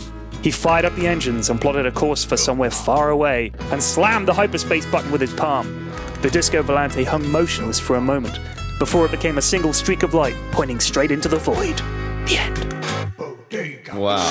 [0.42, 4.28] He fired up the engines and plotted a course for somewhere far away, and slammed
[4.28, 5.92] the hyperspace button with his palm.
[6.22, 8.38] The Disco Volante hung motionless for a moment,
[8.78, 11.78] before it became a single streak of light pointing straight into the void.
[12.28, 12.72] The end.
[13.94, 14.24] Wow.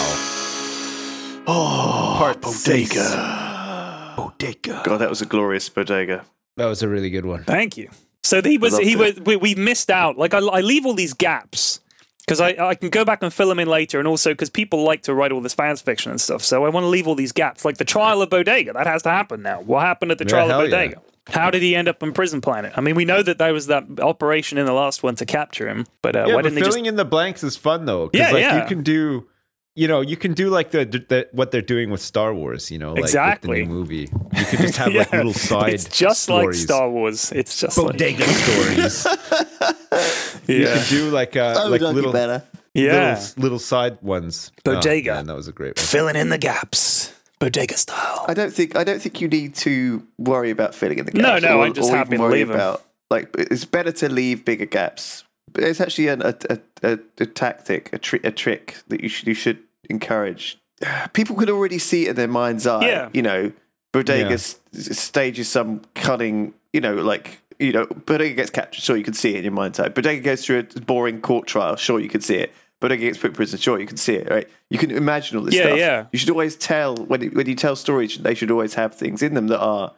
[1.47, 4.13] Oh, Part Bodega.
[4.15, 4.81] Bodega.
[4.85, 6.25] God, that was a glorious Bodega.
[6.57, 7.43] That was a really good one.
[7.43, 7.89] Thank you.
[8.23, 10.17] So he was he was we, we missed out.
[10.17, 11.79] Like I, I leave all these gaps
[12.21, 14.83] because I, I can go back and fill them in later, and also because people
[14.83, 16.41] like to write all this fan fiction and stuff.
[16.43, 18.73] So I want to leave all these gaps, like the trial of Bodega.
[18.73, 19.61] That has to happen now.
[19.61, 20.65] What happened at the Yeah, trial of hell yeah.
[20.87, 21.01] Bodega?
[21.27, 22.73] How did he end up on Prison Planet?
[22.75, 25.67] I mean, we know that there was that operation in the last one to capture
[25.67, 26.89] him, but uh, Yeah, why but didn't they filling just?
[26.89, 28.09] in the blanks is fun though.
[28.09, 28.61] 'cause, Yeah, like yeah.
[28.61, 29.27] you can do
[29.75, 32.71] you know, you can do like the, the what they're doing with Star Wars.
[32.71, 33.49] You know, like Exactly.
[33.49, 34.09] with the new movie.
[34.37, 35.73] You could just have like little side.
[35.73, 36.53] It's just like.
[36.53, 37.31] Star Wars.
[37.31, 39.05] It's just like bodega stories.
[40.47, 42.43] You yeah, could do like uh, That like little, be better.
[42.73, 43.15] yeah.
[43.19, 44.51] little little side ones.
[44.63, 45.11] Bodega.
[45.11, 45.85] Oh, man, that was a great one.
[45.85, 48.25] Filling in the gaps, bodega style.
[48.27, 51.41] I don't think I don't think you need to worry about filling in the gaps.
[51.43, 52.55] no, or, I'm just or happy even to worry leave 'em.
[52.55, 55.23] about like it's better to leave bigger gaps.
[55.57, 59.27] It's actually an, a, a, a, a tactic, a, tri- a trick that you should
[59.27, 59.59] you should
[59.89, 60.57] encourage.
[61.13, 62.85] People could already see it in their mind's eye.
[62.87, 63.09] Yeah.
[63.13, 63.51] You know,
[63.93, 64.37] Bodega Yeah.
[64.93, 66.53] stages some cunning.
[66.73, 68.83] You know, like you know, Bodega gets captured.
[68.83, 69.87] Sure, you can see it in your mind's eye.
[69.89, 71.75] Bodega goes through a boring court trial.
[71.77, 72.51] Sure, you can see it.
[72.81, 73.57] Bodega gets put in prison.
[73.57, 74.29] Sure, you can see it.
[74.29, 74.49] Right?
[74.69, 75.77] You can imagine all this Yeah, stuff.
[75.77, 76.05] yeah.
[76.11, 79.23] You should always tell when you- when you tell stories, they should always have things
[79.23, 79.93] in them that are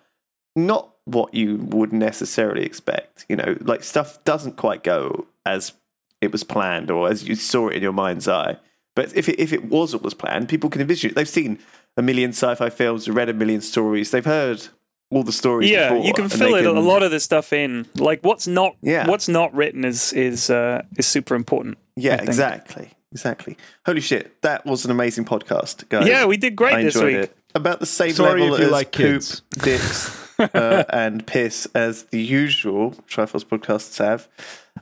[0.55, 3.25] not what you would necessarily expect.
[3.27, 5.73] You know, like stuff doesn't quite go as
[6.21, 8.57] it was planned or as you saw it in your mind's eye.
[8.97, 11.15] But if it, if it was what was planned, people can envision it.
[11.15, 11.59] They've seen
[11.97, 14.09] a million sci-fi films, read a million stories.
[14.09, 14.69] They've heard
[15.11, 15.69] all the stories.
[15.69, 17.85] Yeah, before, you can fill they it a lot of the stuff in.
[17.93, 19.07] Like what's not Yeah.
[19.07, 21.77] what's not written is is uh, is super important.
[21.95, 23.55] Yeah, exactly, exactly.
[23.85, 26.07] Holy shit, that was an amazing podcast, guys.
[26.07, 27.23] Yeah, we did great I this enjoyed week.
[27.25, 27.37] It.
[27.53, 29.41] About the same Sorry level if you as like poop, kids.
[29.61, 34.27] dicks, uh, and piss as the usual Triforce podcasts have,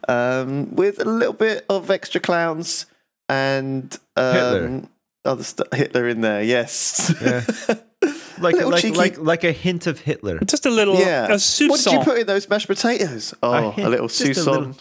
[0.08, 2.86] um, with a little bit of extra clowns
[3.30, 4.82] and um, Hitler.
[5.26, 5.68] other stuff.
[5.74, 7.14] Hitler in there, yes.
[8.38, 10.40] Like Little like cheeky- like like a hint of Hitler.
[10.40, 11.28] Just a little yeah.
[11.28, 11.70] a soupçon.
[11.70, 13.34] What did you put in those mashed potatoes?
[13.42, 14.46] Oh, a, hint- little just a soupçon.
[14.46, 14.78] little-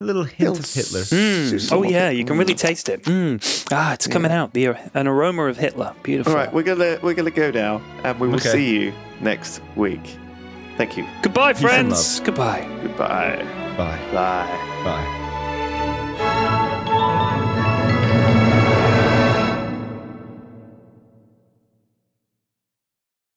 [0.00, 1.00] A little hint Little of Hitler.
[1.00, 1.72] Mm.
[1.72, 3.02] Oh yeah, you can really taste it.
[3.02, 3.66] Mm.
[3.72, 4.52] Ah, it's coming out.
[4.54, 5.94] The an aroma of Hitler.
[6.04, 6.32] Beautiful.
[6.32, 8.50] All right, we're gonna we're gonna go now, and we will Okay.
[8.52, 10.16] see you next week.
[10.76, 11.04] Thank you.
[11.22, 12.20] Goodbye, friends.
[12.20, 12.66] Goodbye.
[12.82, 13.44] Goodbye.
[13.76, 13.98] Bye.
[14.12, 14.82] Bye.
[14.84, 15.28] Bye.